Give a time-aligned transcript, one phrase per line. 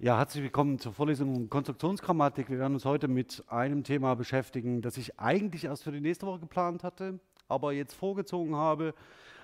[0.00, 2.48] Ja, herzlich willkommen zur Vorlesung Konstruktionsgrammatik.
[2.50, 6.24] Wir werden uns heute mit einem Thema beschäftigen, das ich eigentlich erst für die nächste
[6.24, 8.94] Woche geplant hatte, aber jetzt vorgezogen habe,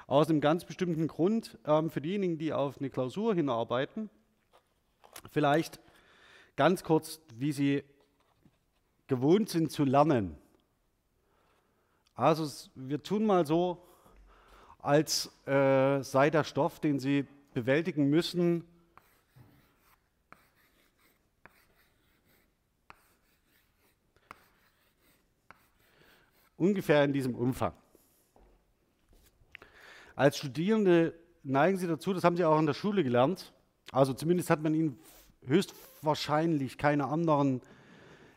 [0.07, 1.59] aus einem ganz bestimmten Grund.
[1.67, 4.11] Ähm, für diejenigen, die auf eine Klausur hinarbeiten,
[5.32, 5.80] vielleicht
[6.54, 7.82] ganz kurz, wie Sie
[9.09, 10.36] gewohnt sind zu lernen.
[12.14, 13.82] Also wir tun mal so,
[14.79, 18.64] als äh, sei der Stoff, den Sie bewältigen müssen,
[26.64, 27.75] ungefähr in diesem Umfang.
[30.17, 33.53] Als Studierende neigen sie dazu, das haben sie auch in der Schule gelernt,
[33.92, 34.98] also zumindest hat man ihnen
[35.47, 37.61] höchstwahrscheinlich keine anderen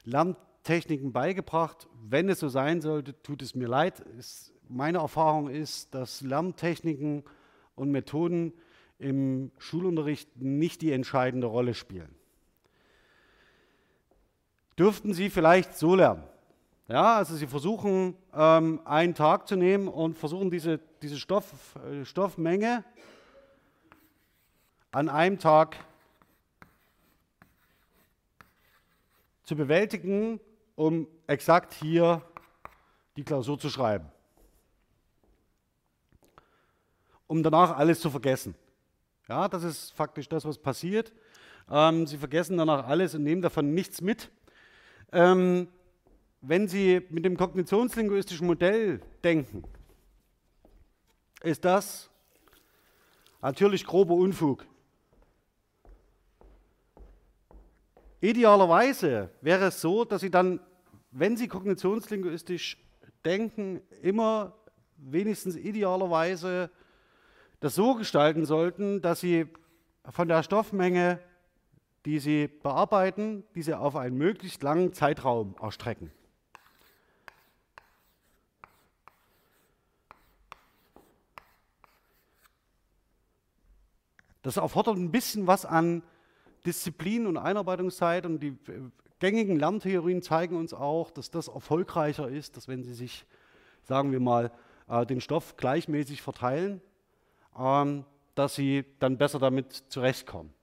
[0.03, 1.87] Lerntechniken beigebracht.
[2.03, 4.03] Wenn es so sein sollte, tut es mir leid.
[4.19, 7.23] Es, meine Erfahrung ist, dass Lerntechniken
[7.75, 8.53] und Methoden
[8.99, 12.13] im Schulunterricht nicht die entscheidende Rolle spielen.
[14.77, 16.23] Dürften Sie vielleicht so lernen?
[16.89, 22.05] Ja, also sie versuchen ähm, einen Tag zu nehmen und versuchen diese, diese Stoff, äh,
[22.05, 22.85] Stoffmenge
[24.91, 25.75] an einem Tag
[29.43, 30.39] zu bewältigen,
[30.75, 32.21] um exakt hier
[33.17, 34.09] die Klausur zu schreiben.
[37.27, 38.55] Um danach alles zu vergessen.
[39.27, 41.11] Ja, das ist faktisch das, was passiert.
[41.69, 44.31] Ähm, sie vergessen danach alles und nehmen davon nichts mit.
[45.11, 45.67] Ähm,
[46.47, 49.63] wenn Sie mit dem kognitionslinguistischen Modell denken,
[51.43, 52.09] ist das
[53.41, 54.65] natürlich grober Unfug.
[58.21, 60.61] Idealerweise wäre es so, dass Sie dann,
[61.11, 62.77] wenn Sie kognitionslinguistisch
[63.25, 64.53] denken, immer
[64.95, 66.71] wenigstens idealerweise
[67.59, 69.47] das so gestalten sollten, dass Sie
[70.09, 71.19] von der Stoffmenge,
[72.05, 76.11] die Sie bearbeiten, diese auf einen möglichst langen Zeitraum erstrecken.
[84.47, 86.03] Das erfordert ein bisschen was an
[86.65, 88.79] Disziplin und Einarbeitungszeit und die äh,
[89.19, 93.25] gängigen Lerntheorien zeigen uns auch, dass das erfolgreicher ist, dass wenn Sie sich,
[93.83, 94.53] sagen wir mal,
[94.87, 96.79] äh, den Stoff gleichmäßig verteilen,
[97.59, 100.53] ähm, dass Sie dann besser damit zurechtkommen.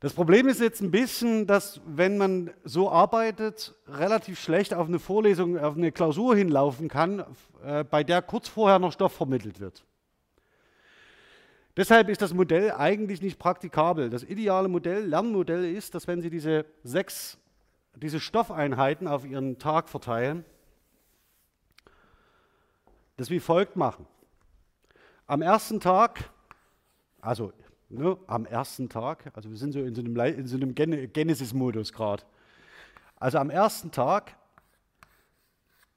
[0.00, 4.98] Das Problem ist jetzt ein bisschen, dass wenn man so arbeitet, relativ schlecht auf eine
[4.98, 7.24] Vorlesung, auf eine Klausur hinlaufen kann,
[7.64, 9.86] äh, bei der kurz vorher noch Stoff vermittelt wird.
[11.76, 14.08] Deshalb ist das Modell eigentlich nicht praktikabel.
[14.08, 17.36] Das ideale Modell, Lernmodell ist, dass wenn Sie diese sechs,
[17.96, 20.44] diese Stoffeinheiten auf Ihren Tag verteilen,
[23.16, 24.06] das wie folgt machen.
[25.26, 26.30] Am ersten Tag,
[27.20, 27.52] also
[27.88, 31.92] ne, am ersten Tag, also wir sind so in so einem, in so einem Genesis-Modus
[31.92, 32.22] gerade.
[33.16, 34.36] Also am ersten Tag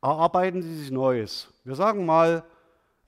[0.01, 1.53] erarbeiten Sie sich Neues.
[1.63, 2.45] Wir sagen mal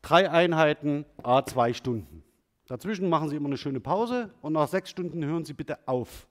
[0.01, 2.23] drei Einheiten, a zwei Stunden.
[2.69, 6.27] Dazwischen machen Sie immer eine schöne Pause und nach sechs Stunden hören Sie bitte auf.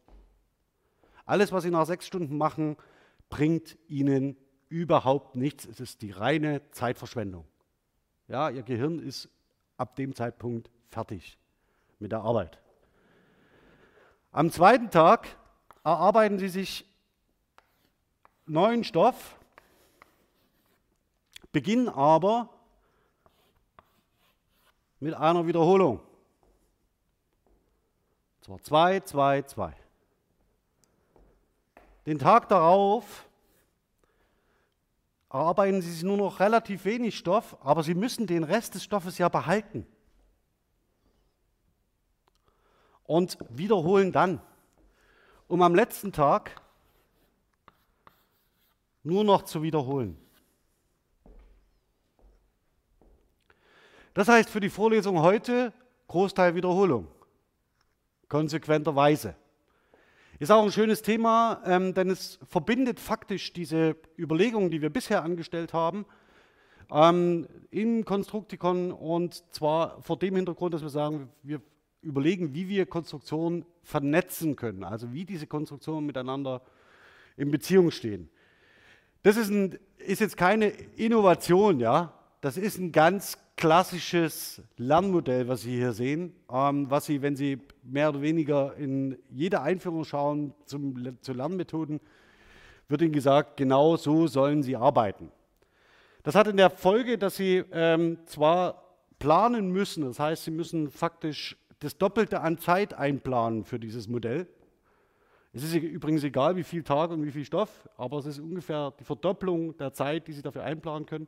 [1.27, 2.77] Alles, was Sie nach sechs Stunden machen,
[3.29, 4.37] bringt Ihnen
[4.69, 5.67] überhaupt nichts.
[5.67, 7.45] Es ist die reine Zeitverschwendung.
[8.29, 9.29] Ja, Ihr Gehirn ist
[9.79, 11.37] ab dem Zeitpunkt fertig
[11.99, 12.61] mit der Arbeit.
[14.31, 15.27] Am zweiten Tag
[15.83, 16.87] erarbeiten Sie sich
[18.47, 19.41] neuen Stoff,
[21.51, 22.49] beginnen aber
[25.01, 26.01] mit einer Wiederholung.
[28.49, 29.75] So, 2, 2, 2.
[32.07, 33.29] Den Tag darauf
[35.29, 39.19] erarbeiten Sie sich nur noch relativ wenig Stoff, aber Sie müssen den Rest des Stoffes
[39.19, 39.87] ja behalten.
[43.05, 44.41] Und wiederholen dann,
[45.47, 46.59] um am letzten Tag
[49.03, 50.17] nur noch zu wiederholen.
[54.15, 55.75] Das heißt für die Vorlesung heute
[56.07, 57.09] Großteil Wiederholung
[58.29, 59.35] konsequenterweise.
[60.39, 65.25] Ist auch ein schönes Thema, ähm, denn es verbindet faktisch diese Überlegungen, die wir bisher
[65.25, 66.07] angestellt haben,
[66.93, 71.61] ähm, im Konstruktikon und zwar vor dem Hintergrund, dass wir sagen, wir
[72.03, 76.63] überlegen, wie wir Konstruktionen vernetzen können, also wie diese Konstruktionen miteinander
[77.37, 78.31] in Beziehung stehen.
[79.23, 85.63] Das ist, ein, ist jetzt keine Innovation, ja, das ist ein ganz klassisches Lernmodell, was
[85.63, 90.55] Sie hier sehen, ähm, was Sie, wenn Sie mehr oder weniger in jede Einführung schauen
[90.65, 92.01] zum, zu Lernmethoden,
[92.89, 95.33] wird Ihnen gesagt, genau so sollen Sie arbeiten.
[96.23, 98.85] Das hat in der Folge, dass Sie ähm, zwar
[99.19, 104.47] planen müssen, das heißt, Sie müssen faktisch das Doppelte an Zeit einplanen für dieses Modell,
[105.53, 108.93] Es ist übrigens egal, wie viel Tag und wie viel Stoff, aber es ist ungefähr
[109.01, 111.27] die Verdopplung der Zeit, die Sie dafür einplanen können.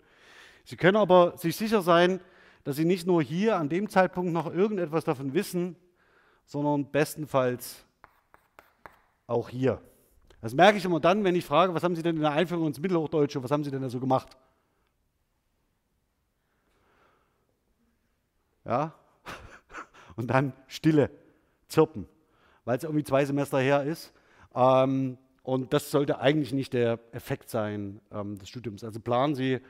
[0.65, 2.21] Sie können aber sich sicher sein,
[2.65, 5.77] dass Sie nicht nur hier an dem Zeitpunkt noch irgendetwas davon wissen,
[6.45, 7.85] sondern bestenfalls
[9.27, 9.81] auch hier.
[10.41, 12.67] Das merke ich immer dann, wenn ich frage, was haben Sie denn in der Einführung
[12.67, 14.37] ins Mittelhochdeutsche, was haben Sie denn da so gemacht?
[18.65, 18.95] Ja?
[20.17, 21.11] Und dann Stille,
[21.69, 22.09] Zirpen,
[22.65, 24.13] weil es irgendwie zwei Semester her ist.
[24.55, 28.85] Ähm, und das sollte eigentlich nicht der Effekt sein ähm, des Studiums.
[28.85, 29.61] Also planen Sie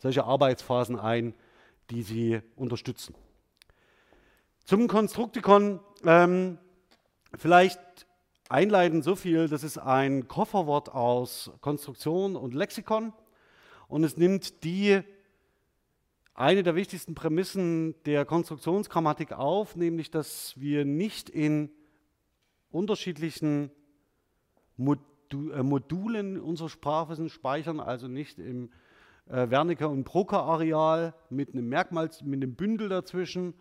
[0.00, 1.34] solche Arbeitsphasen ein,
[1.90, 3.14] die Sie unterstützen.
[4.64, 6.58] Zum Konstruktikon ähm,
[7.36, 7.80] vielleicht
[8.48, 13.12] einleitend so viel, das ist ein Kofferwort aus Konstruktion und Lexikon
[13.88, 15.02] und es nimmt die
[16.34, 21.70] eine der wichtigsten Prämissen der Konstruktionsgrammatik auf, nämlich dass wir nicht in
[22.70, 23.70] unterschiedlichen
[24.78, 28.70] äh, Modulen unser Sprachwissen speichern, also nicht im
[29.30, 33.54] äh, Wernicke- und Broca-Areal mit einem Merkmals, mit einem Bündel dazwischen,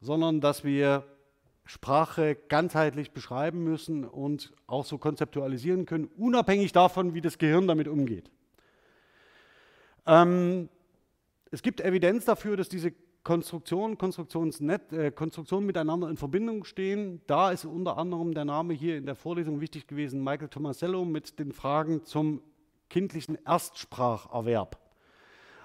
[0.00, 1.04] sondern dass wir
[1.64, 7.88] Sprache ganzheitlich beschreiben müssen und auch so konzeptualisieren können, unabhängig davon, wie das Gehirn damit
[7.88, 8.30] umgeht.
[10.06, 10.68] Ähm,
[11.50, 12.92] es gibt Evidenz dafür, dass diese
[13.24, 17.20] Konstruktionen, Konstruktionsnet, äh, Konstruktionen miteinander in Verbindung stehen.
[17.26, 21.40] Da ist unter anderem der Name hier in der Vorlesung wichtig gewesen, Michael Tomasello mit
[21.40, 22.40] den Fragen zum
[22.88, 24.85] kindlichen Erstspracherwerb.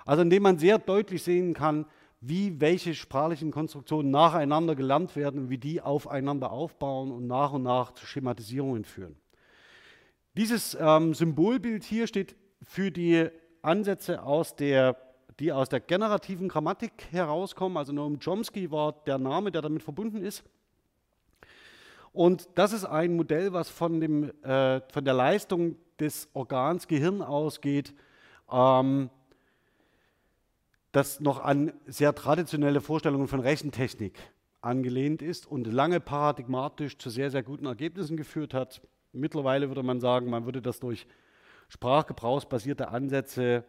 [0.05, 1.85] Also indem man sehr deutlich sehen kann,
[2.19, 7.63] wie welche sprachlichen Konstruktionen nacheinander gelernt werden und wie die aufeinander aufbauen und nach und
[7.63, 9.15] nach zu Schematisierungen führen.
[10.37, 13.27] Dieses ähm, Symbolbild hier steht für die
[13.61, 14.95] Ansätze aus der
[15.39, 17.77] die aus der generativen Grammatik herauskommen.
[17.77, 20.43] Also Noam Chomsky war der Name, der damit verbunden ist.
[22.13, 27.21] Und das ist ein Modell, was von, dem, äh, von der Leistung des Organs Gehirn
[27.21, 27.93] ausgeht,
[28.51, 29.09] ähm,
[30.91, 34.19] das noch an sehr traditionelle Vorstellungen von Rechentechnik
[34.61, 38.81] angelehnt ist und lange paradigmatisch zu sehr, sehr guten Ergebnissen geführt hat.
[39.11, 41.07] Mittlerweile würde man sagen, man würde das durch
[41.69, 43.63] sprachgebrauchsbasierte Ansätze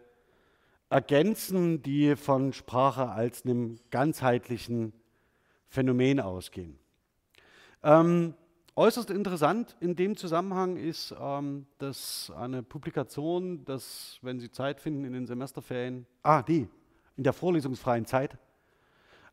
[0.91, 4.93] ergänzen, die von Sprache als einem ganzheitlichen
[5.69, 6.79] Phänomen ausgehen.
[7.83, 8.35] Ähm,
[8.77, 15.05] äußerst interessant in dem Zusammenhang ist, ähm, dass eine Publikation, dass, wenn Sie Zeit finden
[15.05, 16.69] in den Semesterferien, ah, die,
[17.17, 18.39] in der vorlesungsfreien Zeit,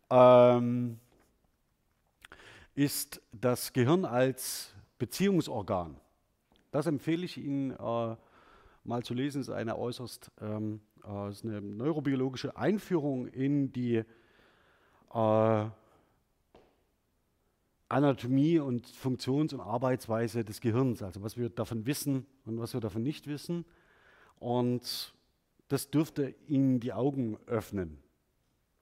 [0.10, 1.00] ähm,
[2.76, 6.00] ist das Gehirn als Beziehungsorgan.
[6.72, 8.16] Das empfehle ich Ihnen äh,
[8.84, 14.04] mal zu lesen, ist eine äußerst ähm, äh, ist eine neurobiologische Einführung in die
[15.14, 15.66] äh,
[17.90, 22.82] Anatomie und Funktions- und Arbeitsweise des Gehirns, also was wir davon wissen und was wir
[22.82, 23.66] davon nicht wissen.
[24.38, 25.14] Und
[25.69, 28.00] das dürfte Ihnen die Augen öffnen.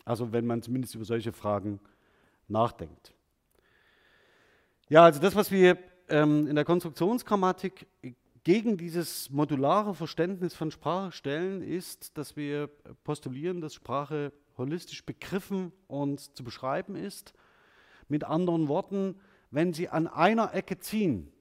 [0.05, 1.79] Also wenn man zumindest über solche Fragen
[2.47, 3.13] nachdenkt.
[4.89, 7.85] Ja, also das, was wir ähm, in der Konstruktionsgrammatik
[8.45, 12.69] gegen dieses modulare Verständnis von Sprache stellen, ist, dass wir
[13.03, 17.33] postulieren, dass Sprache holistisch begriffen und zu beschreiben ist.
[18.07, 19.19] Mit anderen Worten,
[19.51, 21.33] wenn Sie an einer Ecke ziehen,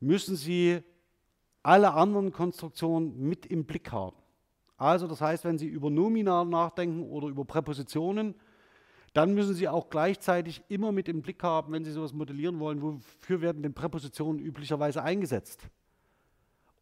[0.00, 0.82] müssen Sie
[1.62, 4.16] alle anderen Konstruktionen mit im Blick haben.
[4.78, 8.34] Also das heißt, wenn Sie über Nomina nachdenken oder über Präpositionen,
[9.12, 12.80] dann müssen Sie auch gleichzeitig immer mit im Blick haben, wenn Sie sowas modellieren wollen,
[12.80, 15.68] wofür werden denn Präpositionen üblicherweise eingesetzt.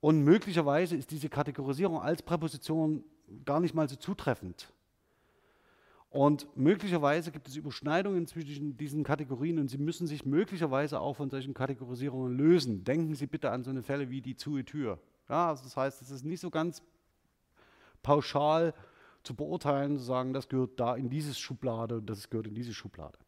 [0.00, 3.02] Und möglicherweise ist diese Kategorisierung als Präposition
[3.46, 4.72] gar nicht mal so zutreffend.
[6.10, 11.30] Und möglicherweise gibt es Überschneidungen zwischen diesen Kategorien und Sie müssen sich möglicherweise auch von
[11.30, 12.84] solchen Kategorisierungen lösen.
[12.84, 14.98] Denken Sie bitte an so eine Fälle wie die zu Tür.
[15.28, 16.82] Ja, also das heißt, es ist nicht so ganz
[18.06, 18.72] pauschal
[19.25, 22.72] zu beurteilen, zu sagen, das gehört da in diese Schublade und das gehört in diese
[22.72, 23.18] Schublade.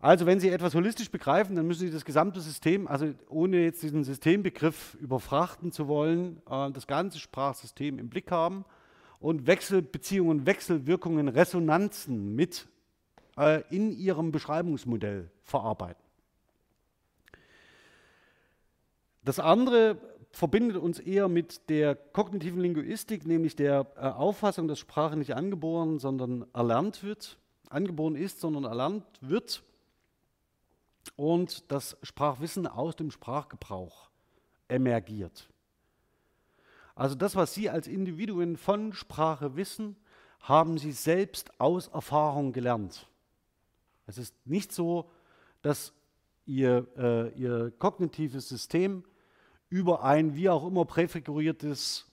[0.00, 3.82] Also wenn Sie etwas holistisch begreifen, dann müssen Sie das gesamte System, also ohne jetzt
[3.82, 8.64] diesen Systembegriff überfrachten zu wollen, äh, das ganze Sprachsystem im Blick haben
[9.20, 12.66] und Wechselbeziehungen, Wechselwirkungen, Resonanzen mit
[13.36, 16.02] äh, in Ihrem Beschreibungsmodell verarbeiten.
[19.22, 19.98] Das andere
[20.30, 25.98] verbindet uns eher mit der kognitiven Linguistik, nämlich der äh, Auffassung, dass Sprache nicht angeboren,
[25.98, 29.62] sondern erlernt wird, angeboren ist, sondern erlernt wird
[31.16, 34.10] und das Sprachwissen aus dem Sprachgebrauch
[34.68, 35.48] emergiert.
[36.94, 39.96] Also das, was Sie als Individuen von Sprache wissen,
[40.40, 43.06] haben Sie selbst aus Erfahrung gelernt.
[44.06, 45.10] Es ist nicht so,
[45.62, 45.92] dass
[46.46, 49.04] ihr, äh, ihr kognitives System
[49.70, 52.06] über ein wie auch immer präfiguriertes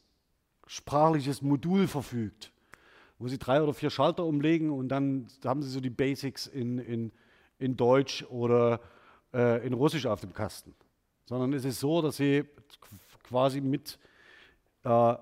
[0.68, 2.52] sprachliches Modul verfügt,
[3.20, 6.78] wo sie drei oder vier Schalter umlegen und dann haben sie so die Basics in,
[6.78, 7.12] in,
[7.58, 8.80] in Deutsch oder
[9.34, 10.76] äh, in Russisch auf dem Kasten.
[11.26, 12.46] Sondern es ist so, dass sie
[13.24, 13.98] quasi mit
[14.84, 15.16] äh,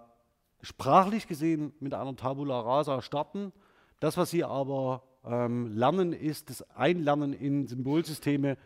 [0.62, 3.54] sprachlich gesehen mit einer Tabula rasa starten.
[4.00, 8.58] Das, was sie aber ähm, lernen, ist das Einlernen in Symbolsysteme,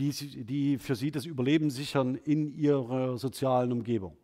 [0.00, 4.16] die, die für sie das Überleben sichern in ihrer sozialen Umgebung.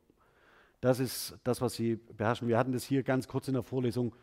[0.81, 2.49] Das ist das, was sie beherrschen.
[2.49, 4.15] Wir hatten das hier ganz kurz in der Vorlesung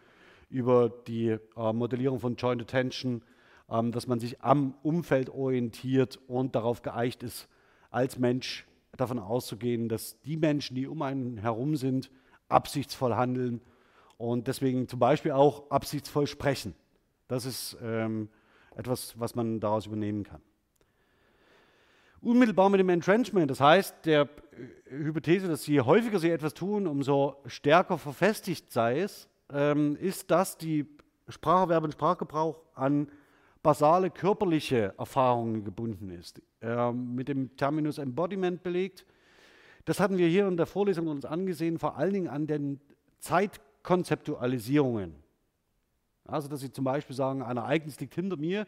[0.50, 3.22] über die äh, Modellierung von Joint Attention,
[3.70, 7.48] ähm, dass man sich am Umfeld orientiert und darauf geeicht ist,
[7.92, 8.66] als Mensch
[8.98, 12.12] davon auszugehen, dass die Menschen, die um einen herum sind,
[12.48, 13.62] absichtsvoll handeln
[14.18, 16.76] und deswegen zum Beispiel auch absichtsvoll sprechen.
[17.28, 18.30] Das ist ähm,
[18.76, 20.42] etwas, was man daraus übernehmen kann.
[22.24, 24.30] Unmittelbar mit dem Entrenchment, das heißt der
[24.88, 30.58] Hypothese, dass je häufiger sie etwas tun, umso stärker verfestigt sei es, ähm, ist, dass
[30.58, 30.86] die
[31.28, 33.10] Spracherwerb und Sprachgebrauch an
[33.62, 36.42] basale körperliche Erfahrungen gebunden ist.
[36.62, 39.06] Äh, mit dem Terminus Embodiment belegt.
[39.84, 42.80] Das hatten wir hier in der Vorlesung uns angesehen, vor allen Dingen an den
[43.20, 45.14] Zeitkonzeptualisierungen.
[46.24, 48.66] Also, dass Sie zum Beispiel sagen, ein Ereignis liegt hinter mir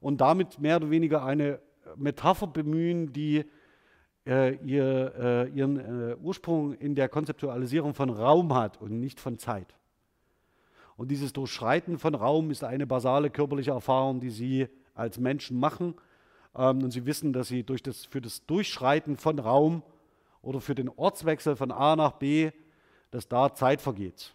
[0.00, 1.60] und damit mehr oder weniger eine
[1.96, 3.44] Metapher bemühen, die
[4.26, 9.38] äh, ihr, äh, ihren äh, Ursprung in der Konzeptualisierung von Raum hat und nicht von
[9.38, 9.76] Zeit.
[10.96, 15.94] Und dieses Durchschreiten von Raum ist eine basale körperliche Erfahrung, die Sie als Menschen machen.
[16.56, 19.82] Ähm, und Sie wissen, dass Sie durch das, für das Durchschreiten von Raum
[20.42, 22.50] oder für den Ortswechsel von A nach B,
[23.10, 24.34] dass da Zeit vergeht.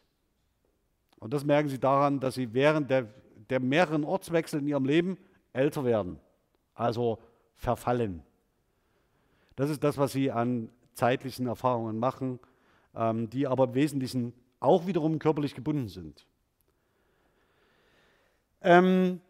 [1.20, 3.08] Und das merken Sie daran, dass Sie während der,
[3.50, 5.18] der mehreren Ortswechsel in Ihrem Leben
[5.54, 6.20] älter werden,
[6.74, 7.20] also
[7.62, 8.24] verfallen.
[9.56, 12.40] Das ist das, was Sie an zeitlichen Erfahrungen machen,
[12.96, 16.26] ähm, die aber im Wesentlichen auch wiederum körperlich gebunden sind.
[18.62, 19.22] Ähm,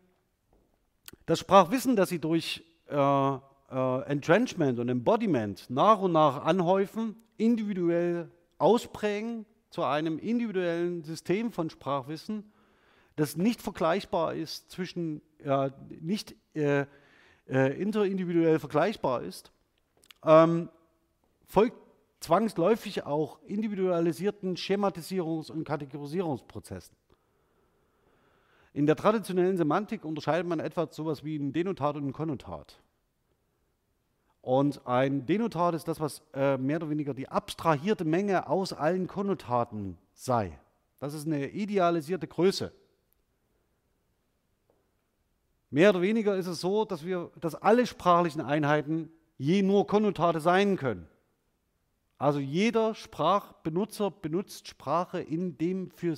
[1.25, 8.31] das Sprachwissen, das Sie durch äh, äh, Entrenchment und Embodiment nach und nach anhäufen, individuell
[8.57, 12.50] ausprägen zu einem individuellen System von Sprachwissen,
[13.17, 15.69] das nicht vergleichbar ist zwischen, äh,
[16.00, 16.85] nicht äh,
[17.51, 19.51] äh, interindividuell vergleichbar ist,
[20.24, 20.70] ähm,
[21.46, 21.77] folgt
[22.22, 26.96] zwangsläufig auch individualisierten Schematisierungs- und Kategorisierungsprozessen.
[28.74, 32.79] In der traditionellen Semantik unterscheidet man etwa so etwas wie ein Denotat und ein Konnotat.
[34.41, 39.08] Und ein Denotat ist das, was äh, mehr oder weniger die abstrahierte Menge aus allen
[39.08, 40.58] Konnotaten sei.
[41.00, 42.72] Das ist eine idealisierte Größe.
[45.71, 50.41] Mehr oder weniger ist es so, dass, wir, dass alle sprachlichen Einheiten je nur Konnotate
[50.41, 51.07] sein können.
[52.17, 56.15] Also jeder Sprachbenutzer benutzt Sprache in dem für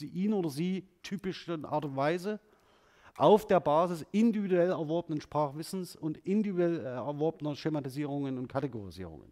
[0.00, 2.40] ihn oder sie typischen Art und Weise
[3.16, 9.30] auf der Basis individuell erworbenen Sprachwissens und individuell erworbener Schematisierungen und Kategorisierungen.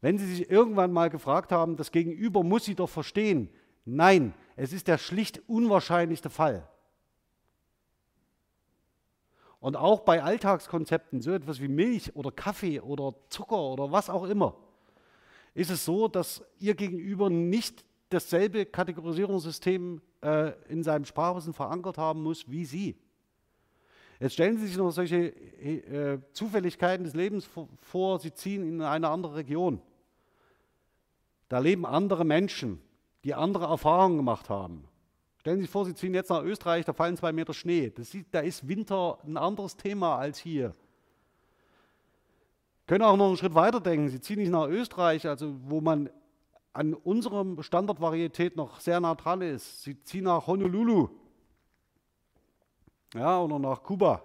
[0.00, 3.48] Wenn Sie sich irgendwann mal gefragt haben, das Gegenüber muss Sie doch verstehen,
[3.84, 6.68] nein, es ist der schlicht unwahrscheinlichste Fall.
[9.60, 14.24] Und auch bei Alltagskonzepten, so etwas wie Milch oder Kaffee oder Zucker oder was auch
[14.24, 14.54] immer,
[15.54, 22.22] ist es so, dass Ihr Gegenüber nicht dasselbe Kategorisierungssystem äh, in seinem Sprachwissen verankert haben
[22.22, 22.96] muss wie Sie.
[24.20, 27.48] Jetzt stellen Sie sich noch solche äh, Zufälligkeiten des Lebens
[27.80, 29.80] vor, Sie ziehen in eine andere Region.
[31.48, 32.80] Da leben andere Menschen,
[33.24, 34.84] die andere Erfahrungen gemacht haben.
[35.46, 37.92] Stellen Sie sich vor, Sie ziehen jetzt nach Österreich, da fallen zwei Meter Schnee.
[37.98, 40.74] Sieht, da ist Winter ein anderes Thema als hier.
[42.88, 44.08] Können auch noch einen Schritt weiter denken.
[44.08, 46.10] Sie ziehen nicht nach Österreich, also wo man
[46.72, 49.84] an unserem Standardvarietät noch sehr nah dran ist.
[49.84, 51.10] Sie ziehen nach Honolulu
[53.14, 54.24] ja, oder nach Kuba.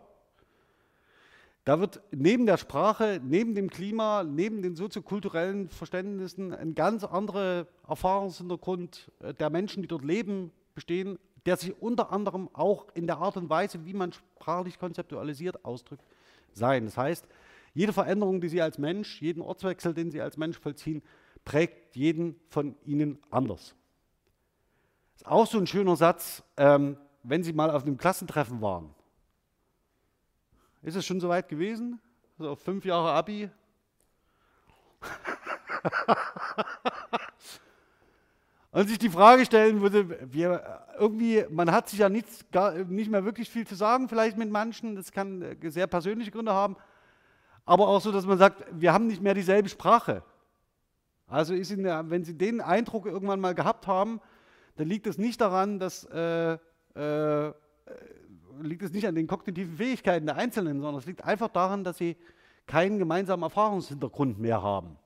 [1.65, 7.67] Da wird neben der Sprache, neben dem Klima, neben den soziokulturellen Verständnissen ein ganz anderer
[7.87, 13.17] Erfahrungshintergrund äh, der Menschen, die dort leben, bestehen, der sich unter anderem auch in der
[13.17, 16.03] Art und Weise, wie man sprachlich konzeptualisiert, ausdrückt,
[16.53, 16.85] sein.
[16.85, 17.27] Das heißt,
[17.73, 21.01] jede Veränderung, die Sie als Mensch, jeden Ortswechsel, den Sie als Mensch vollziehen,
[21.45, 23.75] prägt jeden von ihnen anders.
[25.13, 28.93] Das ist auch so ein schöner Satz, ähm, wenn Sie mal auf einem Klassentreffen waren.
[30.81, 31.99] Ist es schon so weit gewesen?
[32.37, 33.49] So fünf Jahre Abi?
[38.71, 43.11] und sich die Frage stellen würde, wir, irgendwie, man hat sich ja nichts, gar, nicht
[43.11, 46.77] mehr wirklich viel zu sagen, vielleicht mit manchen, das kann äh, sehr persönliche Gründe haben,
[47.65, 50.23] aber auch so, dass man sagt, wir haben nicht mehr dieselbe Sprache.
[51.27, 54.19] Also Ihnen, wenn Sie den Eindruck irgendwann mal gehabt haben,
[54.75, 56.57] dann liegt es nicht daran, dass äh,
[56.95, 57.53] äh,
[58.61, 61.97] liegt es nicht an den kognitiven Fähigkeiten der Einzelnen, sondern es liegt einfach daran, dass
[61.97, 62.17] sie
[62.67, 64.97] keinen gemeinsamen Erfahrungshintergrund mehr haben,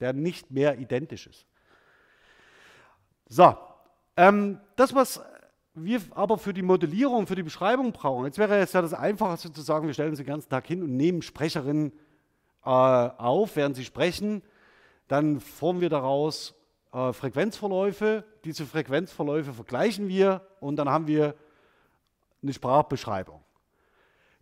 [0.00, 1.46] der nicht mehr identisch ist.
[3.32, 3.56] So,
[4.16, 5.22] ähm, das, was
[5.74, 9.52] wir aber für die Modellierung, für die Beschreibung brauchen, jetzt wäre es ja das Einfachste
[9.52, 11.92] zu sagen, wir stellen uns den ganzen Tag hin und nehmen Sprecherinnen
[12.64, 14.42] äh, auf, während sie sprechen,
[15.06, 16.56] dann formen wir daraus
[16.92, 21.36] äh, Frequenzverläufe, diese Frequenzverläufe vergleichen wir und dann haben wir
[22.42, 23.40] eine Sprachbeschreibung.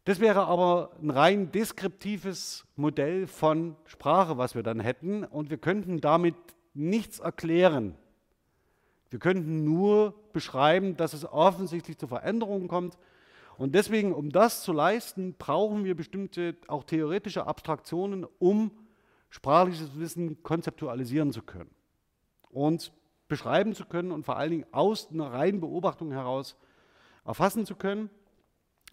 [0.07, 5.59] Das wäre aber ein rein deskriptives Modell von Sprache, was wir dann hätten und wir
[5.59, 6.37] könnten damit
[6.73, 7.95] nichts erklären.
[9.11, 12.99] Wir könnten nur beschreiben, dass es offensichtlich zu Veränderungen kommt.
[13.57, 18.71] Und deswegen, um das zu leisten, brauchen wir bestimmte auch theoretische Abstraktionen, um
[19.31, 21.71] sprachliches Wissen konzeptualisieren zu können
[22.51, 22.93] und
[23.29, 26.57] beschreiben zu können und vor allen Dingen aus einer reinen Beobachtung heraus
[27.25, 28.11] erfassen zu können.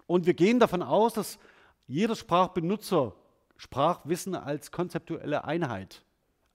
[0.08, 1.40] Und wir gehen davon aus, dass
[1.88, 3.14] jeder Sprachbenutzer
[3.58, 6.04] Sprachwissen als konzeptuelle Einheit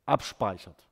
[0.05, 0.89] abspeichert.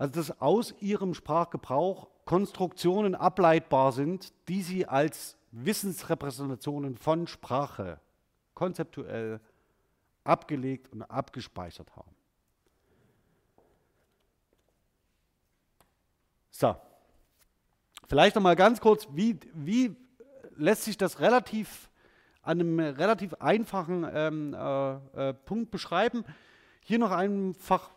[0.00, 8.00] Also dass aus ihrem Sprachgebrauch Konstruktionen ableitbar sind, die sie als Wissensrepräsentationen von Sprache
[8.54, 9.40] konzeptuell
[10.24, 12.14] abgelegt und abgespeichert haben.
[16.50, 16.76] So,
[18.08, 19.94] vielleicht noch mal ganz kurz, wie, wie
[20.56, 21.90] lässt sich das relativ
[22.40, 26.24] an einem relativ einfachen ähm, äh, äh, Punkt beschreiben?
[26.82, 27.90] Hier noch einfach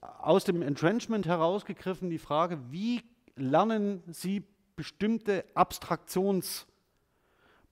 [0.00, 3.02] aus dem Entrenchment herausgegriffen die Frage, wie
[3.36, 4.44] lernen Sie
[4.76, 6.66] bestimmte Abstraktions,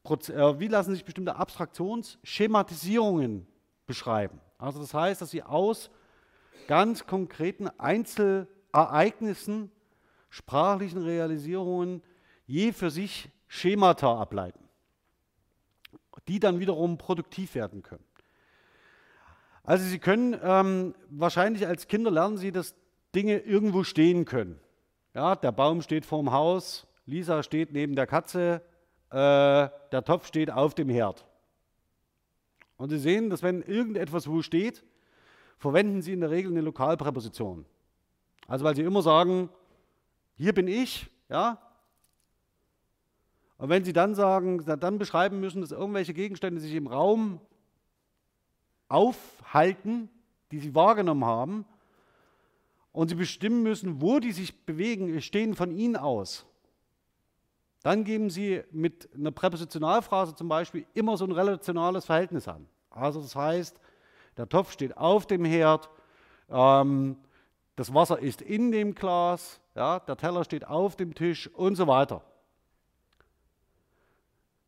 [0.05, 3.47] äh, wie lassen sich bestimmte Abstraktionsschematisierungen
[3.87, 4.41] beschreiben?
[4.59, 5.91] Also das heißt, dass Sie aus
[6.69, 9.71] ganz konkreten Einzelereignissen
[10.31, 12.03] sprachlichen Realisierungen
[12.47, 14.67] je für sich Schemata ableiten,
[16.29, 18.05] die dann wiederum produktiv werden können.
[19.65, 22.75] Also Sie können ähm, wahrscheinlich als Kinder lernen Sie, dass
[23.15, 24.59] Dinge irgendwo stehen können.
[25.15, 28.63] Ja, der Baum steht vorm Haus, Lisa steht neben der Katze,
[29.11, 31.27] äh, der Topf steht auf dem Herd.
[32.77, 34.83] Und Sie sehen, dass wenn irgendetwas wo steht,
[35.59, 37.65] verwenden Sie in der Regel eine Lokalpräposition.
[38.49, 39.49] Also weil Sie immer sagen,
[40.35, 41.59] hier bin ich, ja.
[43.59, 47.41] Und wenn Sie dann sagen, dann beschreiben müssen, dass irgendwelche Gegenstände sich im Raum
[48.93, 50.09] aufhalten,
[50.51, 51.65] die Sie wahrgenommen haben,
[52.93, 56.45] und Sie bestimmen müssen, wo die sich bewegen, stehen von Ihnen aus,
[57.83, 62.69] dann geben Sie mit einer Präpositionalphrase zum Beispiel immer so ein relationales Verhältnis an.
[62.91, 63.81] Also das heißt,
[64.37, 65.89] der Topf steht auf dem Herd,
[66.49, 67.17] ähm,
[67.75, 71.87] das Wasser ist in dem Glas, ja, der Teller steht auf dem Tisch und so
[71.87, 72.23] weiter.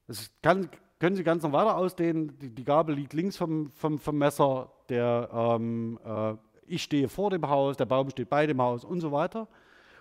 [0.07, 0.71] Das kann,
[1.05, 2.33] können Sie ganz noch weiter ausdehnen.
[2.39, 6.33] Die, die Gabel liegt links vom, vom, vom Messer, der, ähm, äh,
[6.67, 9.47] ich stehe vor dem Haus, der Baum steht bei dem Haus und so weiter.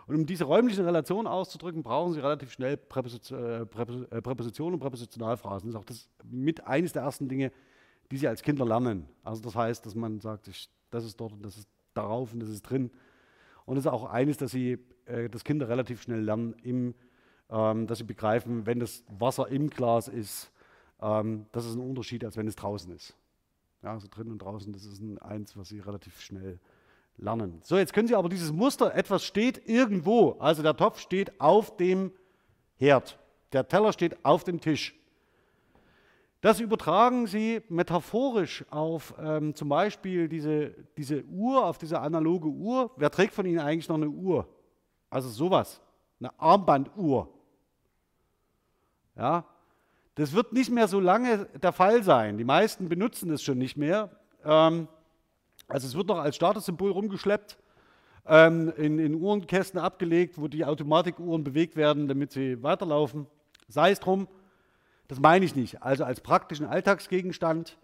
[0.08, 5.70] Und um diese räumlichen Relationen auszudrücken, brauchen Sie relativ schnell äh, äh, Präpositionen und Präpositionalphrasen.
[5.70, 7.52] Das ist auch das mit eines der ersten Dinge,
[8.10, 9.06] die Sie als Kinder lernen.
[9.26, 12.40] Also das heißt, dass man sagt, ich, das ist dort und das ist darauf und
[12.40, 12.92] das ist drin.
[13.66, 16.96] Und das ist auch eines, dass sie, äh, dass Kinder relativ schnell lernen, im,
[17.50, 20.53] ähm, dass sie begreifen, wenn das Wasser im Glas ist,
[21.02, 23.16] ähm, das ist ein Unterschied, als wenn es draußen ist.
[23.82, 26.60] Ja, also drin und draußen, das ist ein, eins, was sie relativ schnell
[27.18, 27.60] lernen.
[27.64, 31.78] So, jetzt können Sie aber dieses Muster, etwas steht irgendwo, also der Topf steht auf
[31.78, 32.12] dem
[32.78, 33.20] Herd,
[33.52, 34.96] der Teller steht auf dem Tisch.
[36.42, 42.92] Das übertragen Sie metaphorisch auf ähm, zum Beispiel diese, diese Uhr, auf diese analoge Uhr.
[42.98, 44.46] Wer trägt von Ihnen eigentlich noch eine Uhr?
[45.10, 45.80] Also sowas,
[46.20, 47.30] eine Armbanduhr.
[49.16, 49.46] Ja,
[50.16, 52.38] das wird nicht mehr so lange der Fall sein.
[52.38, 54.12] Die meisten benutzen es schon nicht mehr.
[54.46, 54.88] Ähm,
[55.68, 57.58] also es wird noch als Statussymbol rumgeschleppt,
[58.28, 63.28] ähm, in, in Uhrenkästen abgelegt, wo die Automatikuhren bewegt werden, damit sie weiterlaufen.
[63.68, 64.28] Sei es drum.
[65.08, 65.82] Das meine ich nicht.
[65.82, 67.78] Also als praktischen Alltagsgegenstand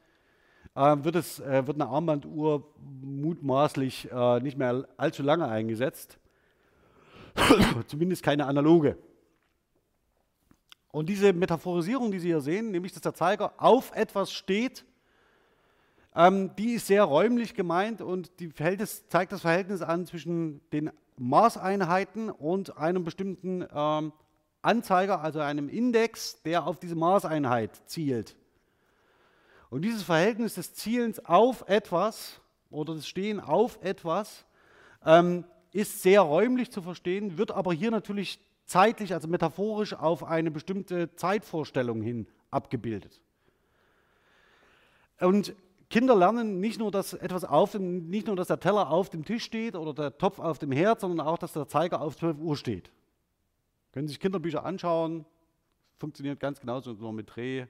[0.75, 2.63] äh, wird, es, äh, wird eine Armbanduhr
[3.01, 6.19] mutmaßlich äh, nicht mehr allzu lange eingesetzt.
[7.87, 8.97] Zumindest keine analoge.
[10.91, 14.85] Und diese Metaphorisierung, die Sie hier sehen, nämlich dass der Zeiger auf etwas steht,
[16.15, 22.31] ähm, die ist sehr räumlich gemeint und die zeigt das Verhältnis an zwischen den Maßeinheiten
[22.31, 24.13] und einem bestimmten ähm,
[24.61, 28.35] Anzeiger, also einem Index, der auf diese Maßeinheit zielt.
[29.69, 34.45] Und dieses Verhältnis des Zielens auf etwas oder des Stehen auf etwas
[35.05, 40.51] ähm, ist sehr räumlich zu verstehen, wird aber hier natürlich zeitlich, also metaphorisch auf eine
[40.51, 43.19] bestimmte Zeitvorstellung hin abgebildet.
[45.19, 45.55] Und
[45.89, 49.25] Kinder lernen nicht nur, dass etwas auf dem, nicht nur, dass der Teller auf dem
[49.25, 52.37] Tisch steht oder der Topf auf dem Herd, sondern auch, dass der Zeiger auf 12
[52.37, 52.91] Uhr steht.
[53.91, 55.25] Können Sie sich Kinderbücher anschauen,
[55.97, 57.65] funktioniert ganz genauso nur mit Dreh,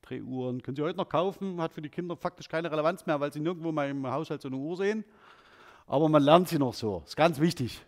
[0.00, 0.62] Drehuhren.
[0.62, 3.40] Können Sie heute noch kaufen, hat für die Kinder faktisch keine Relevanz mehr, weil sie
[3.40, 5.04] nirgendwo mal im Haushalt so eine Uhr sehen.
[5.86, 7.82] Aber man lernt sie noch so, ist ganz wichtig.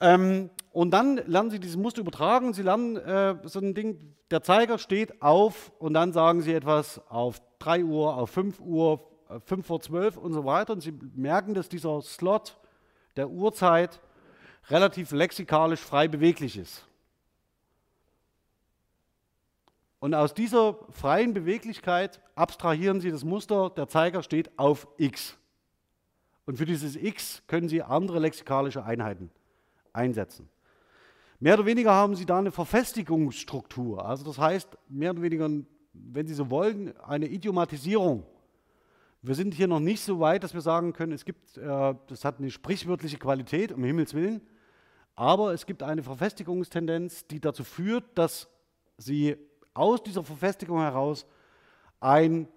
[0.00, 2.54] Ähm, und dann lernen Sie dieses Muster übertragen.
[2.54, 7.00] Sie lernen äh, so ein Ding, der Zeiger steht auf und dann sagen Sie etwas
[7.08, 9.06] auf 3 Uhr, auf 5 Uhr,
[9.44, 10.72] 5 vor 12 und so weiter.
[10.72, 12.56] Und Sie merken, dass dieser Slot
[13.16, 14.00] der Uhrzeit
[14.68, 16.86] relativ lexikalisch frei beweglich ist.
[19.98, 25.36] Und aus dieser freien Beweglichkeit abstrahieren Sie das Muster, der Zeiger steht auf x.
[26.46, 29.30] Und für dieses x können Sie andere lexikalische Einheiten
[29.92, 30.48] einsetzen.
[31.38, 34.04] Mehr oder weniger haben Sie da eine Verfestigungsstruktur.
[34.04, 35.48] Also das heißt, mehr oder weniger,
[35.94, 38.24] wenn Sie so wollen, eine Idiomatisierung.
[39.22, 42.24] Wir sind hier noch nicht so weit, dass wir sagen können, es gibt, äh, das
[42.24, 44.40] hat eine sprichwörtliche Qualität, um Himmels Willen,
[45.14, 48.48] aber es gibt eine Verfestigungstendenz, die dazu führt, dass
[48.96, 49.36] Sie
[49.74, 51.26] aus dieser Verfestigung heraus
[52.00, 52.48] ein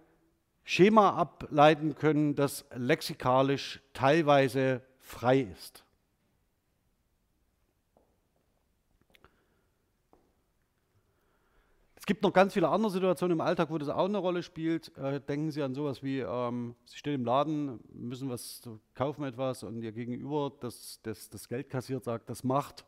[0.63, 5.83] Schema ableiten können, das lexikalisch teilweise frei ist.
[12.03, 14.93] Es gibt noch ganz viele andere Situationen im Alltag, wo das auch eine Rolle spielt.
[14.97, 18.61] Äh, denken Sie an sowas wie, ähm, Sie stehen im Laden, müssen was
[18.93, 22.83] kaufen etwas und Ihr Gegenüber, das, das das Geld kassiert, sagt, das macht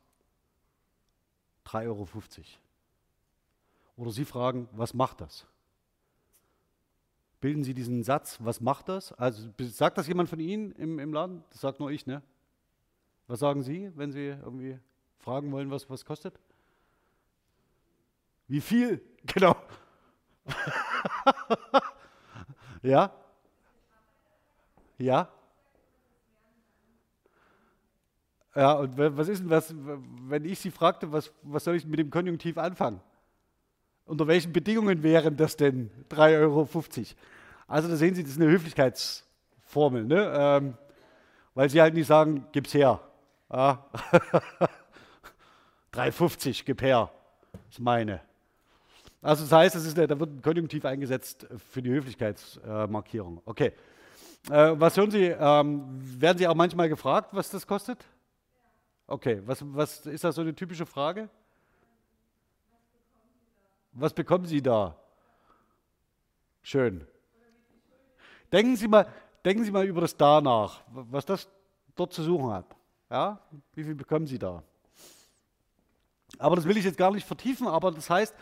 [1.65, 2.07] 3,50 Euro.
[3.95, 5.47] Oder Sie fragen, was macht das?
[7.39, 9.13] Bilden Sie diesen Satz, was macht das?
[9.13, 11.41] Also sagt das jemand von Ihnen im, im Laden?
[11.51, 12.21] Das sagt nur ich, ne?
[13.27, 14.77] Was sagen Sie, wenn Sie irgendwie
[15.19, 16.37] fragen wollen, was was kostet?
[18.47, 19.01] Wie viel?
[19.33, 19.55] Genau.
[22.83, 23.11] ja?
[24.99, 25.27] Ja?
[28.55, 31.97] Ja, und was ist denn das, wenn ich Sie fragte, was, was soll ich mit
[31.97, 33.01] dem Konjunktiv anfangen?
[34.05, 36.69] Unter welchen Bedingungen wären das denn 3,50 Euro?
[37.67, 40.33] Also da sehen Sie, das ist eine Höflichkeitsformel, ne?
[40.37, 40.77] Ähm,
[41.55, 43.01] weil Sie halt nicht sagen, gib's her.
[43.51, 43.85] Ja.
[45.93, 47.09] 3,50, gib her.
[47.51, 48.21] Das ist meine.
[49.25, 53.41] Also das heißt, das ist, da wird ein Konjunktiv eingesetzt für die Höflichkeitsmarkierung.
[53.45, 53.73] okay.
[54.51, 55.25] Äh, was hören Sie?
[55.25, 55.83] Ähm,
[56.21, 58.05] werden Sie auch manchmal gefragt, was das kostet?
[59.07, 61.27] Okay, was, was ist das so eine typische Frage?
[63.93, 64.95] Was bekommen Sie da?
[66.61, 67.07] Schön.
[68.51, 69.07] Denken Sie mal,
[69.43, 71.49] denken Sie mal über das Da nach, was das
[71.95, 72.67] dort zu suchen hat.
[73.09, 73.39] Ja?
[73.73, 74.61] Wie viel bekommen Sie da?
[76.37, 78.35] Aber das will ich jetzt gar nicht vertiefen, aber das heißt,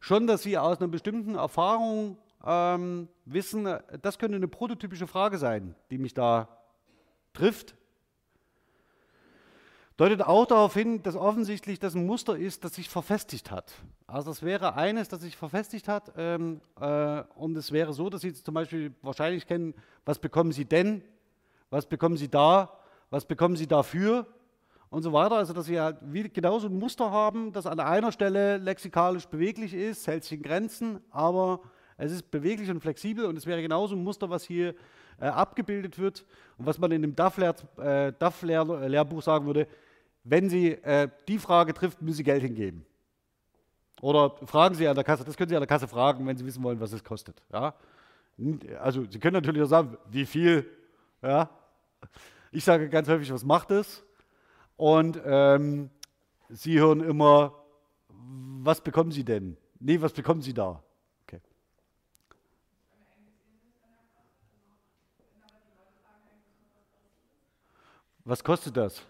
[0.00, 3.68] schon, dass Sie aus einer bestimmten Erfahrung ähm, wissen,
[4.02, 6.48] das könnte eine prototypische Frage sein, die mich da
[7.32, 7.76] trifft.
[9.96, 13.74] Deutet auch darauf hin, dass offensichtlich das ein Muster ist, das sich verfestigt hat.
[14.06, 18.22] Also das wäre eines, das sich verfestigt hat ähm, äh, und es wäre so, dass
[18.22, 19.74] Sie zum Beispiel wahrscheinlich kennen,
[20.06, 21.04] was bekommen Sie denn,
[21.68, 22.78] was bekommen Sie da,
[23.10, 24.26] was bekommen Sie dafür
[24.90, 25.36] und so weiter.
[25.36, 25.98] Also, dass sie halt
[26.34, 31.00] genauso ein Muster haben, das an einer Stelle lexikalisch beweglich ist, hält sich in Grenzen,
[31.10, 31.60] aber
[31.96, 34.74] es ist beweglich und flexibel und es wäre genauso ein Muster, was hier
[35.20, 36.24] äh, abgebildet wird
[36.58, 39.68] und was man in dem DAF-Lehrbuch äh, sagen würde,
[40.24, 42.84] wenn Sie äh, die Frage trifft, müssen Sie Geld hingeben.
[44.00, 46.44] Oder fragen Sie an der Kasse, das können Sie an der Kasse fragen, wenn Sie
[46.44, 47.42] wissen wollen, was es kostet.
[47.52, 47.74] Ja?
[48.80, 50.66] Also Sie können natürlich auch sagen, wie viel.
[51.22, 51.50] Ja?
[52.50, 54.02] Ich sage ganz häufig, was macht es?
[54.80, 55.90] Und ähm,
[56.48, 57.52] sie hören immer,
[58.08, 59.58] was bekommen Sie denn?
[59.78, 60.82] Nee, was bekommen Sie da?
[68.24, 69.02] Was kostet das?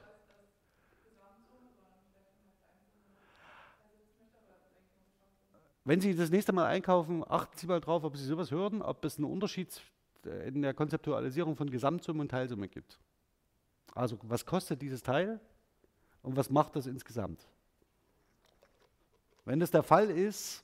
[5.85, 9.05] Wenn Sie das nächste Mal einkaufen, achten Sie mal drauf, ob Sie sowas hören, ob
[9.05, 9.81] es einen Unterschied
[10.25, 12.99] in der Konzeptualisierung von Gesamtsumme und Teilsumme gibt.
[13.95, 15.39] Also, was kostet dieses Teil?
[16.23, 17.47] Und was macht das insgesamt?
[19.45, 20.63] Wenn das der Fall ist,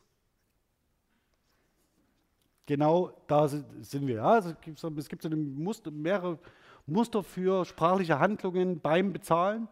[2.66, 4.16] genau da sind wir.
[4.16, 6.38] Ja, es gibt so eine Muster, mehrere
[6.86, 9.68] Muster für sprachliche Handlungen beim Bezahlen.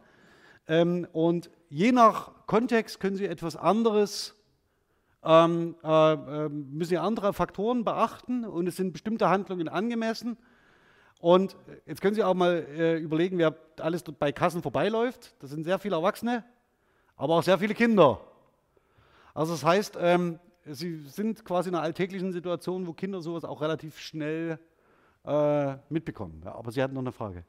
[0.67, 4.35] Ähm, und je nach Kontext können Sie etwas anderes,
[5.23, 10.37] ähm, äh, äh, müssen Sie andere Faktoren beachten und es sind bestimmte Handlungen angemessen.
[11.25, 11.57] Und
[11.87, 15.33] jetzt können Sie auch mal äh, überlegen, wer alles bei Kassen vorbeiläuft.
[15.39, 16.43] Das sind sehr viele Erwachsene,
[17.17, 18.21] aber auch sehr viele Kinder.
[19.33, 23.59] Also das heißt, ähm, Sie sind quasi in einer alltäglichen Situation, wo Kinder sowas auch
[23.59, 24.59] relativ schnell
[25.25, 26.43] äh, mitbekommen.
[26.45, 27.43] Ja, aber Sie hatten noch eine Frage.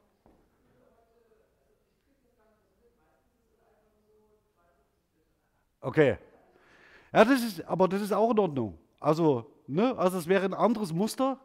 [5.81, 6.17] Okay.
[7.13, 8.75] Ja, das ist, aber das ist auch in Ordnung.
[8.99, 11.39] Also, ne, also es wäre ein anderes Muster.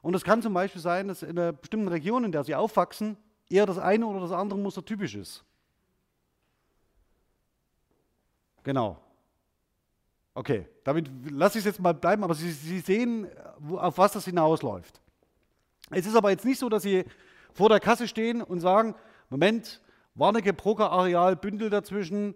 [0.00, 3.16] Und es kann zum Beispiel sein, dass in einer bestimmten Region, in der sie aufwachsen,
[3.48, 5.44] eher das eine oder das andere Muster typisch ist.
[8.62, 9.00] Genau.
[10.34, 13.26] Okay, damit lasse ich es jetzt mal bleiben, aber Sie, Sie sehen,
[13.70, 15.00] auf was das hinausläuft.
[15.90, 17.04] Es ist aber jetzt nicht so, dass Sie
[17.52, 18.94] vor der Kasse stehen und sagen,
[19.30, 19.80] Moment,
[20.14, 22.34] Warnecke, Broker, Areal, Bündel dazwischen,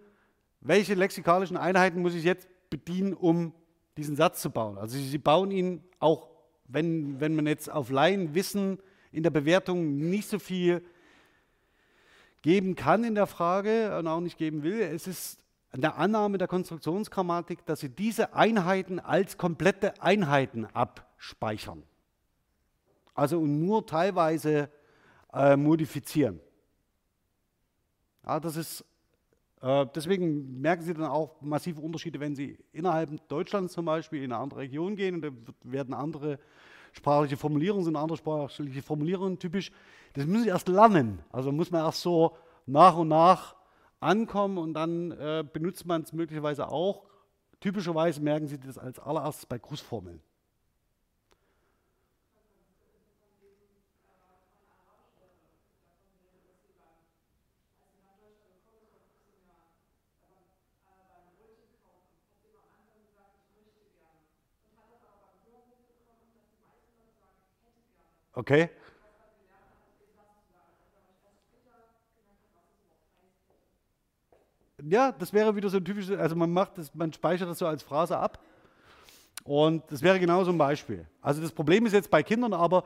[0.61, 3.55] welche lexikalischen Einheiten muss ich jetzt bedienen, um
[3.97, 4.79] diesen Satz zu bauen?
[4.79, 6.29] Also Sie bauen ihn auch,
[6.73, 8.79] wenn, wenn man jetzt auf Laienwissen
[9.13, 10.83] in der Bewertung nicht so viel
[12.41, 14.81] geben kann in der Frage und auch nicht geben will.
[14.81, 15.39] Es ist
[15.71, 21.83] eine Annahme der Konstruktionsgrammatik, dass Sie diese Einheiten als komplette Einheiten abspeichern.
[23.15, 24.71] Also nur teilweise
[25.33, 26.41] äh, modifizieren.
[28.27, 28.85] Ja, das ist
[29.63, 34.43] deswegen merken Sie dann auch massive Unterschiede, wenn Sie innerhalb Deutschlands zum Beispiel in eine
[34.43, 35.31] andere Region gehen und da
[35.63, 36.39] werden andere
[36.93, 39.71] sprachliche Formulierungen, sind andere sprachliche Formulierungen typisch.
[40.15, 41.21] Das müssen Sie erst lernen.
[41.31, 43.57] Also muss man erst so nach und nach
[44.01, 47.05] ankommen und dann äh, benutzt man es möglicherweise auch.
[47.61, 50.21] Typischerweise merken Sie das als allererstes bei Grußformeln.
[68.35, 68.71] Okay?
[74.85, 77.67] Ja, das wäre wieder so ein typisches, also man macht das, man speichert das so
[77.67, 78.39] als Phrase ab.
[79.45, 81.07] Und das wäre genau so ein Beispiel.
[81.21, 82.85] Also das Problem ist jetzt bei Kindern, aber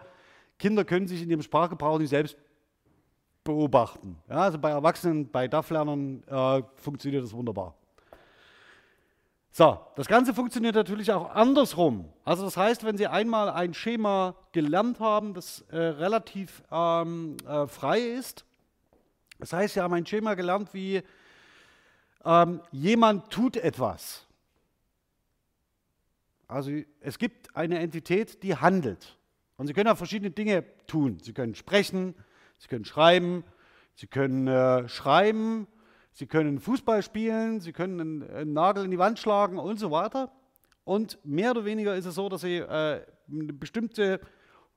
[0.59, 2.37] Kinder können sich in ihrem Sprachgebrauch nicht selbst
[3.45, 4.19] beobachten.
[4.29, 7.75] Ja, also bei Erwachsenen, bei DAF-Lernern äh, funktioniert das wunderbar.
[9.59, 12.13] So, das Ganze funktioniert natürlich auch andersrum.
[12.27, 17.67] Also das heißt, wenn Sie einmal ein Schema gelernt haben, das äh, relativ ähm, äh,
[17.67, 18.45] frei ist,
[19.39, 21.03] das heißt, Sie haben ein Schema gelernt wie
[22.23, 24.27] ähm, jemand tut etwas.
[26.49, 29.17] Also es gibt eine Entität, die handelt.
[29.57, 31.19] Und Sie können auch verschiedene Dinge tun.
[31.23, 32.15] Sie können sprechen,
[32.59, 33.43] Sie können schreiben,
[33.95, 35.67] Sie können äh, schreiben,
[36.19, 40.33] Sie können Fußball spielen, Sie können einen, Nagel in die Wand schlagen und so weiter.
[40.83, 44.21] Und mehr oder weniger ist es so, dass Sie äh, eine bestimmte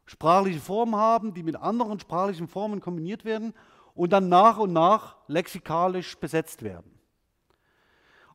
[0.04, 3.54] sprachliche Form haben, die mit anderen sprachlichen Formen kombiniert werden
[3.96, 7.00] und dann nach und nach lexikalisch besetzt werden.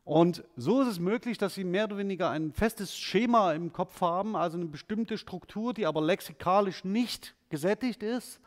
[0.03, 4.01] Und so ist es möglich, dass Sie mehr oder weniger ein festes Schema im Kopf
[4.01, 8.41] haben, also eine bestimmte Struktur, die aber lexikalisch nicht gesättigt ist.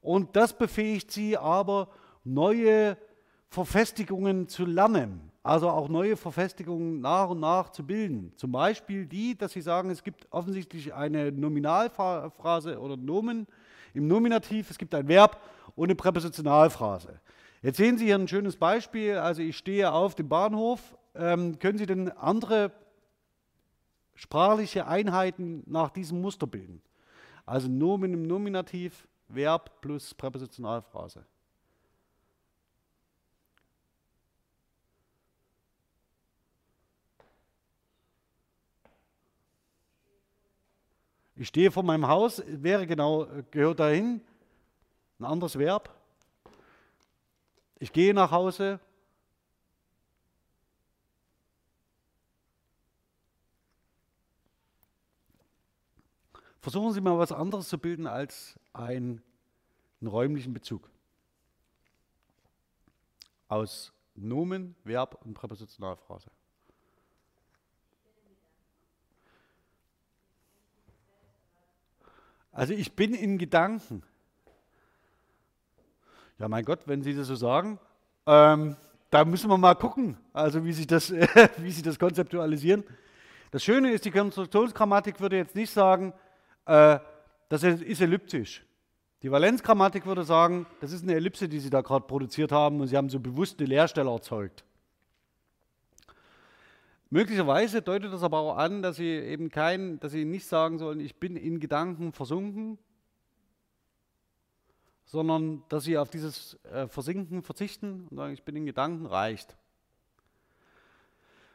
[0.00, 1.90] Und das befähigt Sie aber,
[2.24, 2.96] neue
[3.54, 8.32] Verfestigungen zu lernen, also auch neue Verfestigungen nach und nach zu bilden.
[8.34, 13.46] Zum Beispiel die, dass Sie sagen, es gibt offensichtlich eine Nominalphrase oder Nomen
[13.94, 15.40] im Nominativ, es gibt ein Verb
[15.76, 17.20] und eine Präpositionalphrase.
[17.62, 20.80] Jetzt sehen Sie hier ein schönes Beispiel, also ich stehe auf dem Bahnhof.
[21.14, 22.72] Ähm, können Sie denn andere
[24.16, 26.82] sprachliche Einheiten nach diesem Muster bilden?
[27.46, 31.24] Also Nomen im Nominativ, Verb plus Präpositionalphrase.
[41.36, 44.20] Ich stehe vor meinem Haus, wäre genau, gehört dahin,
[45.18, 45.92] ein anderes Verb.
[47.80, 48.78] Ich gehe nach Hause.
[56.60, 59.20] Versuchen Sie mal was anderes zu bilden als einen,
[60.00, 60.88] einen räumlichen Bezug.
[63.48, 66.30] Aus Nomen, Verb und Präpositionalphrase.
[72.54, 74.04] Also ich bin in Gedanken.
[76.38, 77.80] Ja, mein Gott, wenn Sie das so sagen,
[78.26, 78.76] ähm,
[79.10, 81.12] da müssen wir mal gucken, also wie Sie das,
[81.58, 82.84] wie Sie das konzeptualisieren.
[83.50, 86.12] Das Schöne ist, die Konstruktionsgrammatik würde jetzt nicht sagen,
[86.66, 86.98] äh,
[87.48, 88.64] das ist elliptisch.
[89.22, 92.86] Die Valenzgrammatik würde sagen, das ist eine Ellipse, die Sie da gerade produziert haben und
[92.86, 94.64] Sie haben so bewusst eine Leerstelle erzeugt.
[97.14, 100.98] Möglicherweise deutet das aber auch an, dass Sie eben kein, dass Sie nicht sagen sollen,
[100.98, 102.76] ich bin in Gedanken versunken,
[105.04, 109.56] sondern dass Sie auf dieses äh, Versinken verzichten und sagen, ich bin in Gedanken reicht.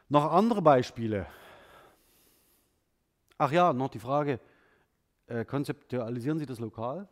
[0.08, 1.26] Noch andere Beispiele.
[3.36, 4.40] Ach ja, noch die Frage,
[5.26, 7.06] äh, konzeptualisieren Sie das lokal?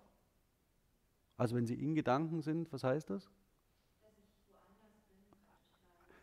[1.36, 3.28] Also wenn Sie in Gedanken sind, was heißt das?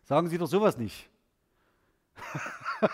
[0.06, 1.08] Sagen Sie doch sowas nicht.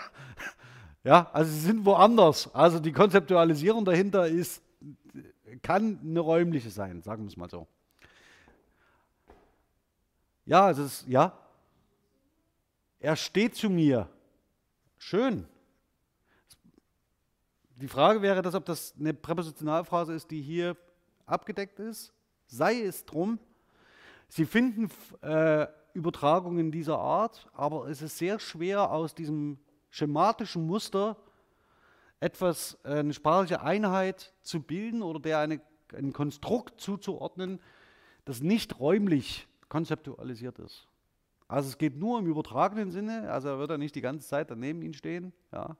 [1.04, 2.52] ja, also Sie sind woanders.
[2.54, 4.62] Also die Konzeptualisierung dahinter ist,
[5.62, 7.66] kann eine räumliche sein, sagen wir es mal so.
[10.44, 11.38] Ja, es ist, ja.
[12.98, 14.08] Er steht zu mir.
[14.98, 15.46] Schön.
[17.76, 20.76] Die Frage wäre, dass, ob das eine Präpositionalphrase ist, die hier
[21.26, 22.12] abgedeckt ist.
[22.46, 23.38] Sei es drum.
[24.28, 29.58] Sie finden äh, Übertragungen dieser Art, aber es ist sehr schwer aus diesem
[29.90, 31.16] schematischen Muster
[32.20, 35.60] etwas, äh, eine sprachliche Einheit zu bilden oder der eine,
[35.96, 37.60] ein Konstrukt zuzuordnen,
[38.24, 40.86] das nicht räumlich konzeptualisiert ist.
[41.48, 44.50] Also es geht nur im übertragenen Sinne, also er wird ja nicht die ganze Zeit
[44.50, 45.32] daneben ihn stehen.
[45.52, 45.76] Ja.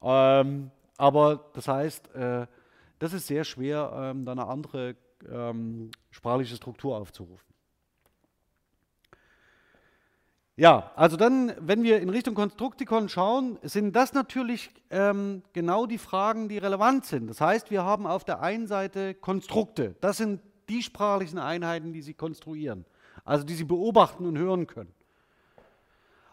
[0.00, 2.46] Ähm, aber das heißt, äh,
[2.98, 4.96] das ist sehr schwer, ähm, da eine andere
[5.28, 7.53] ähm, sprachliche Struktur aufzurufen.
[10.56, 15.98] Ja, also dann, wenn wir in Richtung Konstruktikon schauen, sind das natürlich ähm, genau die
[15.98, 17.26] Fragen, die relevant sind.
[17.26, 19.96] Das heißt, wir haben auf der einen Seite Konstrukte.
[20.00, 22.84] Das sind die sprachlichen Einheiten, die Sie konstruieren
[23.24, 24.92] also die Sie beobachten und hören können.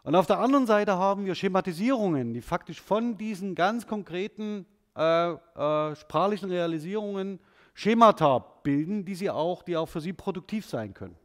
[0.04, 5.32] Und auf der anderen Seite haben wir Schematisierungen, die faktisch von diesen ganz konkreten äh,
[5.32, 7.40] äh, sprachlichen Realisierungen
[7.74, 11.16] Schemata bilden, die, sie auch, die auch für Sie produktiv sein können.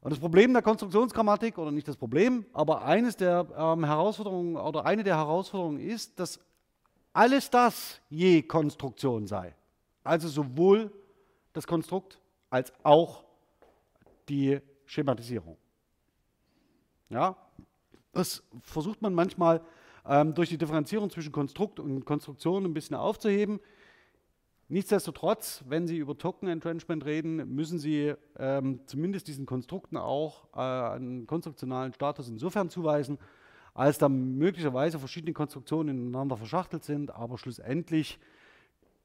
[0.00, 4.86] Und das Problem der Konstruktionsgrammatik, oder nicht das Problem, aber eines der ähm, Herausforderungen oder
[4.86, 6.40] eine der Herausforderungen ist, dass
[7.12, 9.54] alles das je Konstruktion sei.
[10.02, 10.90] Also sowohl
[11.52, 13.24] das Konstrukt als auch
[14.28, 15.56] die Schematisierung.
[17.10, 17.36] Ja,
[18.12, 19.60] das versucht man manchmal
[20.06, 23.60] ähm, durch die Differenzierung zwischen Konstrukt und Konstruktion ein bisschen aufzuheben.
[24.72, 30.94] Nichtsdestotrotz, wenn Sie über Token Entrenchment reden, müssen Sie ähm, zumindest diesen Konstrukten auch äh,
[30.94, 33.18] einen konstruktionalen Status insofern zuweisen,
[33.74, 38.20] als da möglicherweise verschiedene Konstruktionen ineinander verschachtelt sind, aber schlussendlich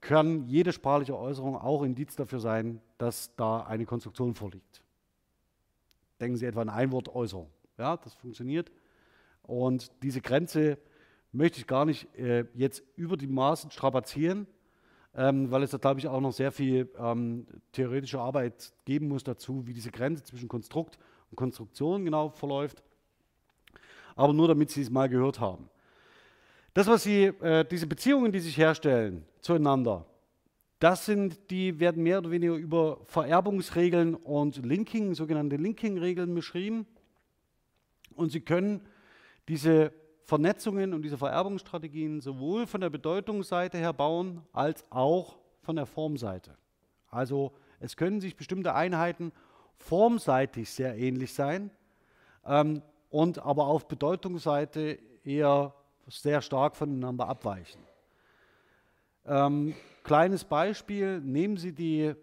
[0.01, 4.83] kann jede sprachliche Äußerung auch Indiz dafür sein, dass da eine Konstruktion vorliegt.
[6.19, 7.49] Denken Sie etwa an Einwortäußerung.
[7.79, 8.71] Ja, das funktioniert.
[9.41, 10.77] Und diese Grenze
[11.31, 14.45] möchte ich gar nicht äh, jetzt über die Maßen strapazieren,
[15.17, 19.23] ähm, weil es da, glaube ich, auch noch sehr viel ähm, theoretische Arbeit geben muss
[19.23, 20.97] dazu, wie diese Grenze zwischen Konstrukt
[21.31, 22.83] und Konstruktion genau verläuft.
[24.15, 25.69] Aber nur damit Sie es mal gehört haben.
[26.73, 30.05] Das, was Sie, äh, diese Beziehungen, die sich herstellen zueinander,
[30.79, 36.85] das sind, die werden mehr oder weniger über Vererbungsregeln und Linking, sogenannte Linking-Regeln beschrieben.
[38.15, 38.81] Und Sie können
[39.47, 39.93] diese
[40.25, 46.57] Vernetzungen und diese Vererbungsstrategien sowohl von der Bedeutungsseite her bauen, als auch von der Formseite.
[47.09, 49.31] Also es können sich bestimmte Einheiten
[49.77, 51.69] formseitig sehr ähnlich sein
[52.43, 55.75] ähm, und aber auf Bedeutungsseite eher
[56.07, 57.81] sehr stark voneinander abweichen.
[59.27, 62.15] Ähm, kleines Beispiel, nehmen Sie die,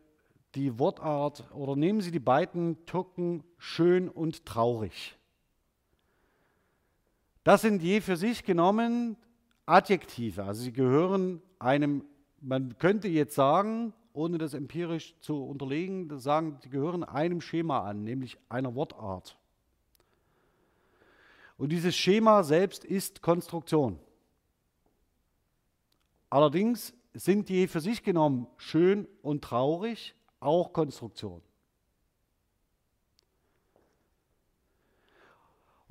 [0.57, 5.17] die Wortart oder nehmen Sie die beiden Türken schön und traurig.
[7.45, 9.17] Das sind je für sich genommen
[9.67, 12.05] Adjektive, also sie gehören einem,
[12.41, 18.05] man könnte jetzt sagen, ohne das empirisch zu unterlegen, sagen, sie gehören einem Schema an,
[18.05, 19.39] nämlich einer Wortart.
[21.57, 23.99] Und dieses Schema selbst ist Konstruktion.
[26.29, 31.43] Allerdings sind die für sich genommen schön und traurig auch Konstruktion.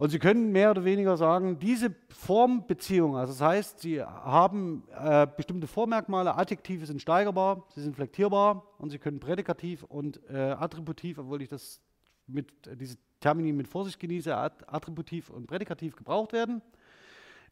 [0.01, 5.27] Und Sie können mehr oder weniger sagen, diese Formbeziehung, also das heißt, Sie haben äh,
[5.27, 11.19] bestimmte Vormerkmale, Adjektive sind steigerbar, sie sind flektierbar und Sie können Prädikativ und äh, Attributiv,
[11.19, 11.81] obwohl ich das
[12.25, 16.63] mit diese Termini mit Vorsicht genieße, Attributiv und Prädikativ gebraucht werden.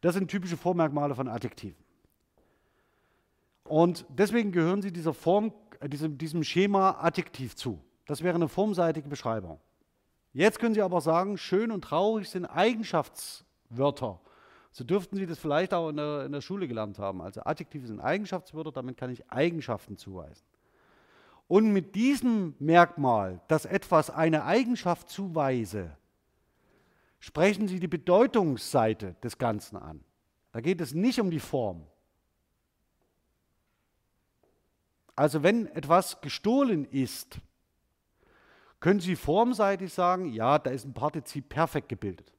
[0.00, 1.78] Das sind typische Vormerkmale von Adjektiven.
[3.62, 7.78] Und deswegen gehören sie dieser Form, äh, diesem, diesem Schema Adjektiv zu.
[8.06, 9.60] Das wäre eine formseitige Beschreibung.
[10.32, 14.20] Jetzt können Sie aber sagen, schön und traurig sind Eigenschaftswörter.
[14.70, 17.20] So dürften Sie das vielleicht auch in der, in der Schule gelernt haben.
[17.20, 20.44] Also Adjektive sind Eigenschaftswörter, damit kann ich Eigenschaften zuweisen.
[21.48, 25.96] und mit diesem Merkmal, dass etwas eine Eigenschaft zuweise,
[27.18, 30.04] sprechen Sie die Bedeutungsseite des Ganzen an.
[30.52, 31.84] Da geht es nicht um die Form.
[35.16, 37.40] Also wenn etwas gestohlen ist,
[38.80, 42.32] können Sie formseitig sagen, ja, da ist ein Partizip perfekt gebildet.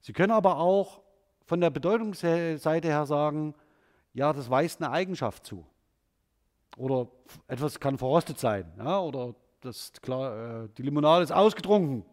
[0.00, 1.00] Sie können aber auch
[1.46, 3.54] von der Bedeutungsseite her sagen,
[4.12, 5.64] ja, das weist eine Eigenschaft zu.
[6.76, 7.08] Oder
[7.46, 8.70] etwas kann verrostet sein.
[8.78, 12.04] Ja, oder das, klar, äh, die Limonade ist ausgetrunken.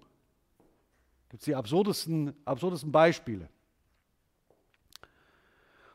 [1.29, 3.49] Gibt es die absurdesten, absurdesten Beispiele.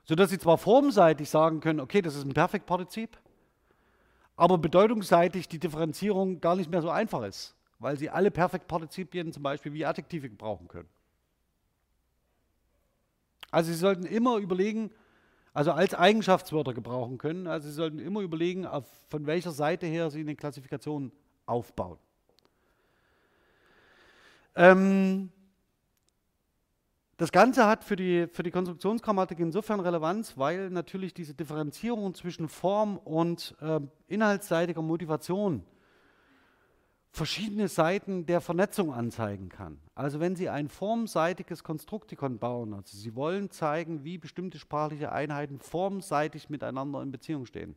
[0.04, 3.16] Sodass Sie zwar formseitig sagen können, okay, das ist ein Perfektpartizip,
[4.40, 9.42] aber bedeutungsseitig die Differenzierung gar nicht mehr so einfach ist, weil Sie alle Perfektpartizipien zum
[9.42, 10.88] Beispiel wie Adjektive gebrauchen können.
[13.50, 14.92] Also Sie sollten immer überlegen,
[15.52, 17.46] also als Eigenschaftswörter gebrauchen können.
[17.48, 21.12] Also Sie sollten immer überlegen, auf, von welcher Seite her Sie eine Klassifikation
[21.44, 21.98] aufbauen.
[24.54, 25.30] Ähm,
[27.20, 32.48] das Ganze hat für die, für die Konstruktionsgrammatik insofern Relevanz, weil natürlich diese Differenzierung zwischen
[32.48, 35.62] Form und äh, inhaltsseitiger Motivation
[37.10, 39.78] verschiedene Seiten der Vernetzung anzeigen kann.
[39.94, 45.58] Also wenn Sie ein formseitiges Konstruktikon bauen, also Sie wollen zeigen, wie bestimmte sprachliche Einheiten
[45.58, 47.76] formseitig miteinander in Beziehung stehen,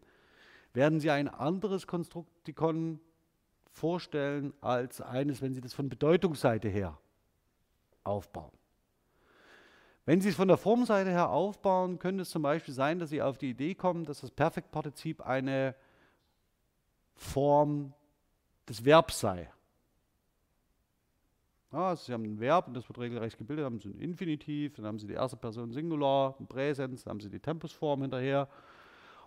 [0.72, 3.02] werden Sie ein anderes Konstruktikon
[3.74, 6.98] vorstellen als eines, wenn Sie das von Bedeutungsseite her
[8.06, 8.63] aufbauen.
[10.06, 13.22] Wenn Sie es von der Formseite her aufbauen, könnte es zum Beispiel sein, dass Sie
[13.22, 15.76] auf die Idee kommen, dass das Perfektpartizip eine
[17.16, 17.94] Form
[18.68, 19.50] des Verbs sei.
[21.72, 24.00] Ja, also Sie haben ein Verb und das wird regelrecht gebildet, dann haben Sie ein
[24.00, 28.02] Infinitiv, dann haben Sie die erste Person Singular, ein Präsens, dann haben Sie die Tempusform
[28.02, 28.50] hinterher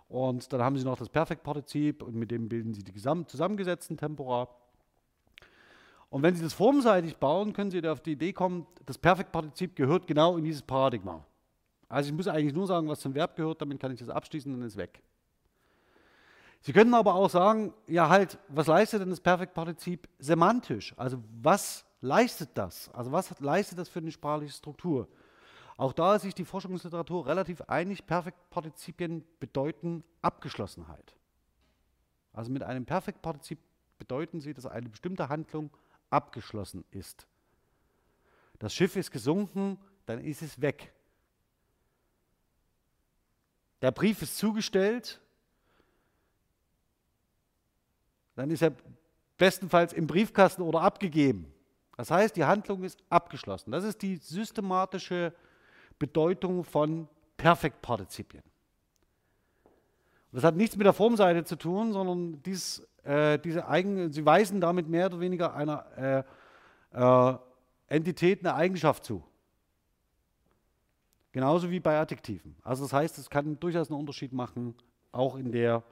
[0.07, 4.47] und dann haben Sie noch das Perfektpartizip und mit dem bilden Sie die zusammengesetzten Tempora.
[6.09, 10.07] Und wenn Sie das formseitig bauen, können Sie auf die Idee kommen, das Perfektpartizip gehört
[10.07, 11.25] genau in dieses Paradigma.
[11.89, 14.53] Also ich muss eigentlich nur sagen, was zum Verb gehört, damit kann ich das abschließen
[14.53, 15.01] und dann ist weg.
[16.61, 20.93] Sie können aber auch sagen, ja halt, was leistet denn das Perfektpartizip semantisch?
[20.97, 22.89] Also was leistet das?
[22.93, 25.07] Also was leistet das für eine sprachliche Struktur?
[25.77, 31.15] Auch da ist sich die Forschungsliteratur relativ einig, Perfektpartizipien bedeuten Abgeschlossenheit.
[32.33, 33.59] Also mit einem Perfektpartizip
[33.99, 35.69] bedeuten sie, dass eine bestimmte Handlung
[36.09, 37.27] abgeschlossen ist.
[38.59, 40.93] Das Schiff ist gesunken, dann ist es weg.
[43.81, 45.21] Der Brief ist zugestellt,
[48.35, 48.73] dann ist er
[49.37, 51.53] bestenfalls im Briefkasten oder abgegeben.
[51.95, 53.71] Das heißt, die Handlung ist abgeschlossen.
[53.71, 55.33] Das ist die systematische
[55.97, 58.43] Bedeutung von Perfektpartizipien.
[60.31, 64.59] Das hat nichts mit der Formseite zu tun, sondern dies, äh, diese Eigen, sie weisen
[64.59, 66.25] damit mehr oder weniger einer
[66.93, 67.37] äh, äh,
[67.87, 69.23] Entität eine Eigenschaft zu.
[71.31, 72.55] Genauso wie bei Adjektiven.
[72.63, 74.75] Also das heißt, es kann durchaus einen Unterschied machen,
[75.11, 75.83] auch in der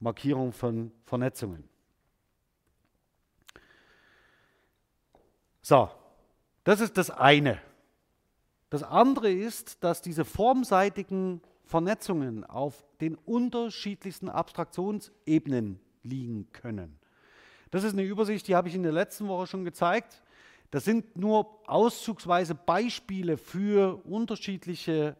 [0.00, 1.68] Markierung von Vernetzungen.
[5.62, 5.90] So,
[6.64, 7.60] das ist das eine.
[8.70, 16.98] Das andere ist, dass diese formseitigen Vernetzungen auf den unterschiedlichsten Abstraktionsebenen liegen können.
[17.70, 20.22] Das ist eine Übersicht, die habe ich in der letzten Woche schon gezeigt.
[20.70, 25.16] Das sind nur auszugsweise Beispiele für unterschiedliche,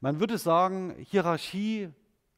[0.00, 1.90] man würde sagen, Hierarchie,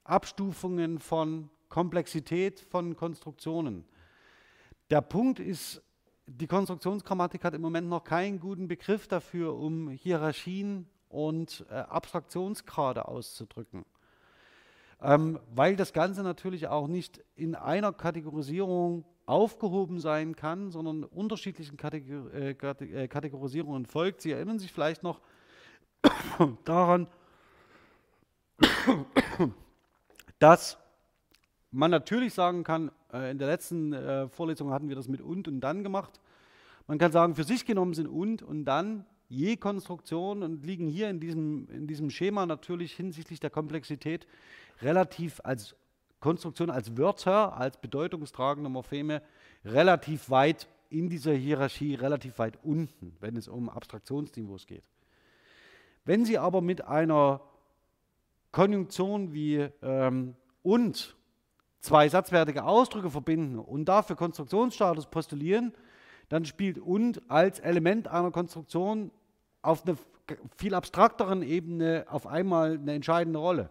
[0.04, 3.84] Abstufungen von Komplexität von Konstruktionen.
[4.90, 5.82] Der Punkt ist
[6.26, 13.06] die Konstruktionsgrammatik hat im Moment noch keinen guten Begriff dafür, um Hierarchien und äh, Abstraktionsgrade
[13.06, 13.84] auszudrücken.
[15.02, 21.76] Ähm, weil das Ganze natürlich auch nicht in einer Kategorisierung aufgehoben sein kann, sondern unterschiedlichen
[21.76, 24.22] Kategor äh, äh Kategorisierungen folgt.
[24.22, 25.20] Sie erinnern sich vielleicht noch
[26.64, 27.08] daran,
[30.38, 30.78] dass
[31.70, 35.48] man natürlich sagen kann, äh, in der letzten äh, Vorlesung hatten wir das mit und
[35.48, 36.20] und dann gemacht.
[36.86, 41.08] Man kann sagen, für sich genommen sind und und dann je Konstruktion und liegen hier
[41.08, 44.26] in diesem, in diesem Schema natürlich hinsichtlich der Komplexität
[44.82, 45.76] relativ als
[46.18, 49.22] Konstruktion, als Wörter, als bedeutungstragende Morpheme
[49.64, 54.82] relativ weit in dieser Hierarchie, relativ weit unten, wenn es um Abstraktionsniveaus geht.
[56.04, 57.40] Wenn Sie aber mit einer
[58.50, 61.16] Konjunktion wie ähm, und
[61.80, 65.72] zwei satzwertige Ausdrücke verbinden und dafür Konstruktionsstatus postulieren,
[66.28, 69.12] dann spielt und als Element einer Konstruktion
[69.62, 69.96] auf einer
[70.56, 73.70] viel abstrakteren Ebene auf einmal eine entscheidende Rolle.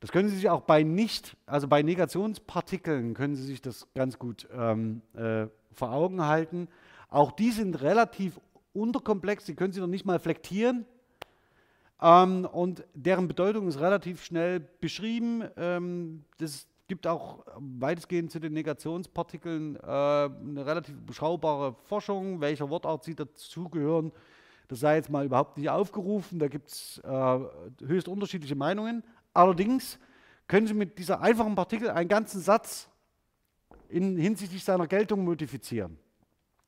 [0.00, 4.18] Das können Sie sich auch bei nicht, also bei Negationspartikeln können Sie sich das ganz
[4.18, 6.68] gut ähm, äh, vor Augen halten.
[7.08, 8.38] Auch die sind relativ
[8.74, 10.84] unterkomplex, Sie können sie noch nicht mal flektieren.
[12.02, 15.44] Ähm, und deren Bedeutung ist relativ schnell beschrieben.
[15.56, 23.04] Ähm, das gibt auch weitestgehend zu den Negationspartikeln äh, eine relativ beschaubare Forschung, welcher Wortart
[23.04, 24.12] sie dazugehören.
[24.68, 27.38] Das sei jetzt mal überhaupt nicht aufgerufen, da gibt es äh,
[27.86, 29.04] höchst unterschiedliche Meinungen.
[29.34, 29.98] Allerdings
[30.48, 32.88] können Sie mit dieser einfachen Partikel einen ganzen Satz
[33.88, 35.98] in, hinsichtlich seiner Geltung modifizieren.